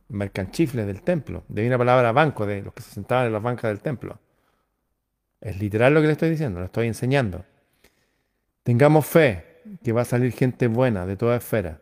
mercanchifles 0.10 0.86
del 0.86 1.02
templo. 1.02 1.44
De 1.48 1.66
una 1.68 1.78
palabra 1.78 2.12
banco, 2.12 2.46
de 2.46 2.62
los 2.62 2.74
que 2.74 2.82
se 2.82 2.92
sentaban 2.92 3.28
en 3.28 3.34
las 3.34 3.42
bancas 3.42 3.70
del 3.70 3.82
templo. 3.82 4.20
Es 5.42 5.60
literal 5.60 5.94
lo 5.94 6.02
que 6.02 6.08
le 6.08 6.14
estoy 6.14 6.30
diciendo, 6.30 6.60
lo 6.60 6.66
estoy 6.66 6.88
enseñando. 6.88 7.46
Tengamos 8.64 9.06
fe 9.06 9.62
que 9.84 9.92
va 9.92 10.02
a 10.02 10.06
salir 10.06 10.32
gente 10.32 10.68
buena 10.68 11.06
de 11.06 11.18
toda 11.18 11.38
esfera. 11.38 11.82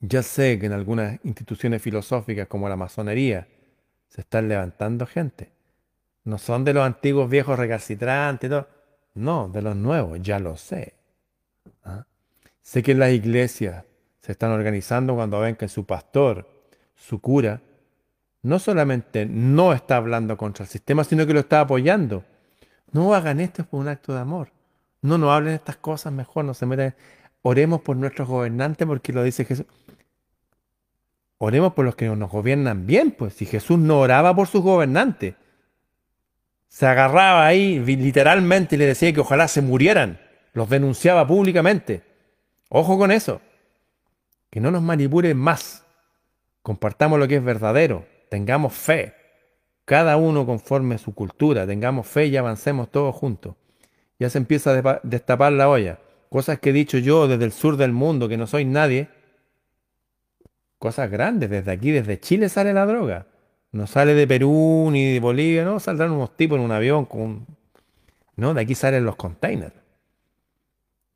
Ya 0.00 0.22
sé 0.22 0.58
que 0.58 0.66
en 0.66 0.72
algunas 0.72 1.18
instituciones 1.24 1.80
filosóficas 1.80 2.46
como 2.46 2.68
la 2.68 2.76
masonería 2.76 3.48
se 4.08 4.20
están 4.20 4.48
levantando 4.48 5.06
gente. 5.06 5.50
No 6.24 6.38
son 6.38 6.64
de 6.64 6.74
los 6.74 6.84
antiguos 6.84 7.30
viejos 7.30 7.58
recalcitrantes, 7.58 8.50
no, 9.14 9.48
de 9.48 9.62
los 9.62 9.76
nuevos, 9.76 10.20
ya 10.20 10.38
lo 10.38 10.56
sé. 10.56 10.94
¿Ah? 11.84 12.06
Sé 12.60 12.82
que 12.82 12.92
en 12.92 12.98
las 12.98 13.12
iglesias 13.12 13.84
se 14.24 14.32
están 14.32 14.52
organizando 14.52 15.14
cuando 15.14 15.38
ven 15.38 15.54
que 15.54 15.68
su 15.68 15.84
pastor, 15.84 16.48
su 16.96 17.20
cura, 17.20 17.60
no 18.40 18.58
solamente 18.58 19.26
no 19.26 19.74
está 19.74 19.96
hablando 19.96 20.38
contra 20.38 20.64
el 20.64 20.70
sistema, 20.70 21.04
sino 21.04 21.26
que 21.26 21.34
lo 21.34 21.40
está 21.40 21.60
apoyando. 21.60 22.24
No 22.90 23.14
hagan 23.14 23.38
esto 23.38 23.64
por 23.64 23.80
un 23.80 23.88
acto 23.88 24.14
de 24.14 24.20
amor. 24.20 24.48
No 25.02 25.18
nos 25.18 25.30
hablen 25.30 25.52
estas 25.52 25.76
cosas 25.76 26.10
mejor, 26.10 26.46
no 26.46 26.54
se 26.54 26.64
metan. 26.64 26.94
Oremos 27.42 27.82
por 27.82 27.98
nuestros 27.98 28.26
gobernantes 28.26 28.86
porque 28.86 29.12
lo 29.12 29.22
dice 29.22 29.44
Jesús. 29.44 29.66
Oremos 31.36 31.74
por 31.74 31.84
los 31.84 31.94
que 31.94 32.08
nos 32.08 32.30
gobiernan 32.30 32.86
bien, 32.86 33.10
pues 33.10 33.34
si 33.34 33.44
Jesús 33.44 33.78
no 33.78 34.00
oraba 34.00 34.34
por 34.34 34.48
sus 34.48 34.62
gobernantes, 34.62 35.34
se 36.68 36.86
agarraba 36.86 37.44
ahí 37.44 37.78
literalmente 37.78 38.76
y 38.76 38.78
le 38.78 38.86
decía 38.86 39.12
que 39.12 39.20
ojalá 39.20 39.48
se 39.48 39.60
murieran, 39.60 40.18
los 40.54 40.70
denunciaba 40.70 41.26
públicamente. 41.26 42.02
Ojo 42.70 42.96
con 42.96 43.12
eso 43.12 43.42
que 44.54 44.60
no 44.60 44.70
nos 44.70 44.82
manipulen 44.82 45.36
más. 45.36 45.84
Compartamos 46.62 47.18
lo 47.18 47.26
que 47.26 47.34
es 47.34 47.44
verdadero, 47.44 48.06
tengamos 48.30 48.72
fe, 48.72 49.12
cada 49.84 50.16
uno 50.16 50.46
conforme 50.46 50.94
a 50.94 50.98
su 50.98 51.12
cultura, 51.12 51.66
tengamos 51.66 52.06
fe 52.06 52.26
y 52.26 52.36
avancemos 52.36 52.88
todos 52.88 53.16
juntos. 53.16 53.56
Ya 54.20 54.30
se 54.30 54.38
empieza 54.38 54.70
a 54.70 55.00
destapar 55.02 55.52
la 55.54 55.68
olla. 55.68 55.98
Cosas 56.28 56.60
que 56.60 56.70
he 56.70 56.72
dicho 56.72 56.98
yo 56.98 57.26
desde 57.26 57.44
el 57.46 57.50
sur 57.50 57.76
del 57.76 57.90
mundo, 57.90 58.28
que 58.28 58.36
no 58.36 58.46
soy 58.46 58.64
nadie. 58.64 59.08
Cosas 60.78 61.10
grandes, 61.10 61.50
desde 61.50 61.72
aquí, 61.72 61.90
desde 61.90 62.20
Chile 62.20 62.48
sale 62.48 62.72
la 62.72 62.86
droga. 62.86 63.26
No 63.72 63.88
sale 63.88 64.14
de 64.14 64.28
Perú 64.28 64.88
ni 64.92 65.14
de 65.14 65.18
Bolivia, 65.18 65.64
no, 65.64 65.80
saldrán 65.80 66.12
unos 66.12 66.36
tipos 66.36 66.58
en 66.58 66.64
un 66.64 66.70
avión 66.70 67.06
con 67.06 67.44
No, 68.36 68.54
de 68.54 68.60
aquí 68.60 68.76
salen 68.76 69.04
los 69.04 69.16
containers. 69.16 69.74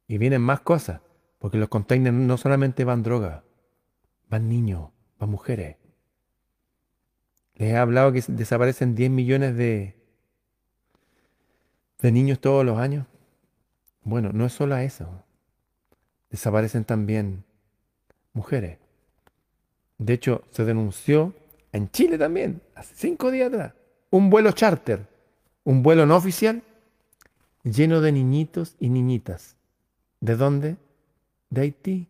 Y 0.09 0.19
vienen 0.19 0.43
más 0.43 0.59
cosas. 0.59 1.03
Porque 1.39 1.59
los 1.59 1.69
containers 1.69 2.15
no 2.15 2.37
solamente 2.37 2.85
van 2.85 3.03
droga, 3.03 3.45
van 4.29 4.49
niños, 4.49 4.91
van 5.19 5.31
mujeres. 5.31 5.77
Les 7.55 7.73
he 7.73 7.77
hablado 7.77 8.13
que 8.13 8.23
desaparecen 8.29 8.95
10 8.95 9.11
millones 9.11 9.57
de, 9.57 9.97
de 12.01 12.13
niños 12.13 12.41
todos 12.41 12.65
los 12.65 12.79
años. 12.79 13.07
Bueno, 14.03 14.31
no 14.33 14.47
es 14.47 14.53
solo 14.53 14.77
eso. 14.77 15.25
Desaparecen 16.31 16.85
también 16.85 17.45
mujeres. 18.33 18.79
De 19.99 20.13
hecho, 20.13 20.45
se 20.51 20.65
denunció 20.65 21.35
en 21.73 21.91
Chile 21.91 22.17
también, 22.19 22.63
hace 22.75 22.95
cinco 22.95 23.31
días 23.31 23.49
atrás, 23.49 23.75
un 24.11 24.31
vuelo 24.31 24.53
charter, 24.53 25.07
un 25.65 25.83
vuelo 25.83 26.07
no 26.07 26.17
oficial, 26.17 26.63
lleno 27.63 28.01
de 28.01 28.13
niñitos 28.13 28.77
y 28.79 28.89
niñitas. 28.89 29.57
¿De 30.21 30.37
dónde? 30.37 30.77
De 31.51 31.61
Haití. 31.63 32.09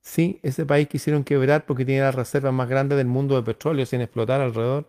Sí, 0.00 0.40
ese 0.42 0.64
país 0.64 0.88
quisieron 0.88 1.24
quebrar 1.24 1.66
porque 1.66 1.84
tiene 1.84 2.00
la 2.02 2.12
reserva 2.12 2.50
más 2.52 2.68
grande 2.68 2.96
del 2.96 3.06
mundo 3.06 3.36
de 3.36 3.42
petróleo 3.42 3.84
sin 3.86 4.00
explotar 4.00 4.40
alrededor. 4.40 4.88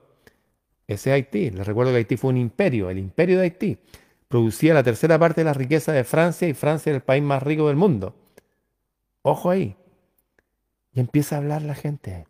Ese 0.87 1.09
es 1.09 1.13
Haití. 1.15 1.51
Les 1.51 1.67
recuerdo 1.67 1.91
que 1.91 1.97
Haití 1.97 2.17
fue 2.17 2.31
un 2.31 2.37
imperio, 2.37 2.89
el 2.89 2.97
imperio 2.97 3.37
de 3.37 3.43
Haití. 3.43 3.77
Producía 4.27 4.73
la 4.73 4.83
tercera 4.83 5.19
parte 5.19 5.41
de 5.41 5.45
la 5.45 5.53
riqueza 5.53 5.91
de 5.91 6.03
Francia 6.03 6.47
y 6.47 6.53
Francia 6.53 6.91
era 6.91 6.97
el 6.97 7.03
país 7.03 7.23
más 7.23 7.43
rico 7.43 7.67
del 7.67 7.75
mundo. 7.75 8.15
Ojo 9.23 9.49
ahí. 9.49 9.75
Y 10.93 10.99
empieza 10.99 11.35
a 11.35 11.39
hablar 11.39 11.63
la 11.63 11.75
gente. 11.75 12.25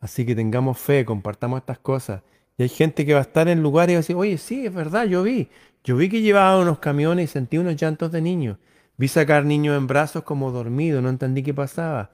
Así 0.00 0.26
que 0.26 0.34
tengamos 0.34 0.78
fe, 0.78 1.04
compartamos 1.04 1.60
estas 1.60 1.78
cosas. 1.78 2.22
Y 2.58 2.64
hay 2.64 2.68
gente 2.68 3.06
que 3.06 3.14
va 3.14 3.20
a 3.20 3.22
estar 3.22 3.48
en 3.48 3.62
lugares 3.62 3.92
y 3.92 3.94
va 3.94 3.98
a 3.98 4.02
decir, 4.02 4.16
oye, 4.16 4.38
sí, 4.38 4.66
es 4.66 4.74
verdad, 4.74 5.06
yo 5.06 5.22
vi. 5.22 5.48
Yo 5.84 5.96
vi 5.96 6.08
que 6.08 6.22
llevaba 6.22 6.60
unos 6.60 6.78
camiones 6.78 7.30
y 7.30 7.32
sentí 7.32 7.58
unos 7.58 7.76
llantos 7.76 8.12
de 8.12 8.20
niños. 8.20 8.58
Vi 8.96 9.08
sacar 9.08 9.44
niños 9.44 9.76
en 9.76 9.86
brazos 9.86 10.22
como 10.22 10.50
dormidos, 10.50 11.02
no 11.02 11.08
entendí 11.08 11.42
qué 11.42 11.54
pasaba. 11.54 12.10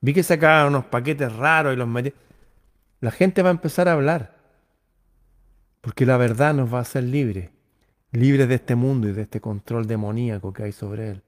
Vi 0.00 0.12
que 0.12 0.22
sacaban 0.22 0.68
unos 0.68 0.86
paquetes 0.86 1.32
raros 1.32 1.74
y 1.74 1.76
los 1.76 1.88
metí. 1.88 2.12
La 3.00 3.10
gente 3.10 3.42
va 3.42 3.50
a 3.50 3.52
empezar 3.52 3.88
a 3.88 3.92
hablar. 3.92 4.36
Porque 5.80 6.06
la 6.06 6.16
verdad 6.16 6.54
nos 6.54 6.72
va 6.72 6.78
a 6.78 6.82
hacer 6.82 7.04
libres. 7.04 7.50
Libres 8.10 8.48
de 8.48 8.56
este 8.56 8.74
mundo 8.74 9.08
y 9.08 9.12
de 9.12 9.22
este 9.22 9.40
control 9.40 9.86
demoníaco 9.86 10.52
que 10.52 10.64
hay 10.64 10.72
sobre 10.72 11.10
él. 11.10 11.22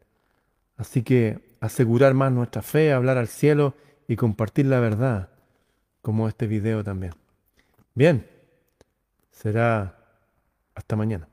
Así 0.76 1.02
que 1.02 1.56
asegurar 1.60 2.14
más 2.14 2.32
nuestra 2.32 2.62
fe, 2.62 2.92
hablar 2.92 3.16
al 3.16 3.28
cielo 3.28 3.74
y 4.06 4.16
compartir 4.16 4.66
la 4.66 4.80
verdad, 4.80 5.30
como 6.02 6.28
este 6.28 6.46
video 6.46 6.84
también. 6.84 7.14
Bien, 7.94 8.26
será 9.30 9.96
hasta 10.74 10.96
mañana. 10.96 11.28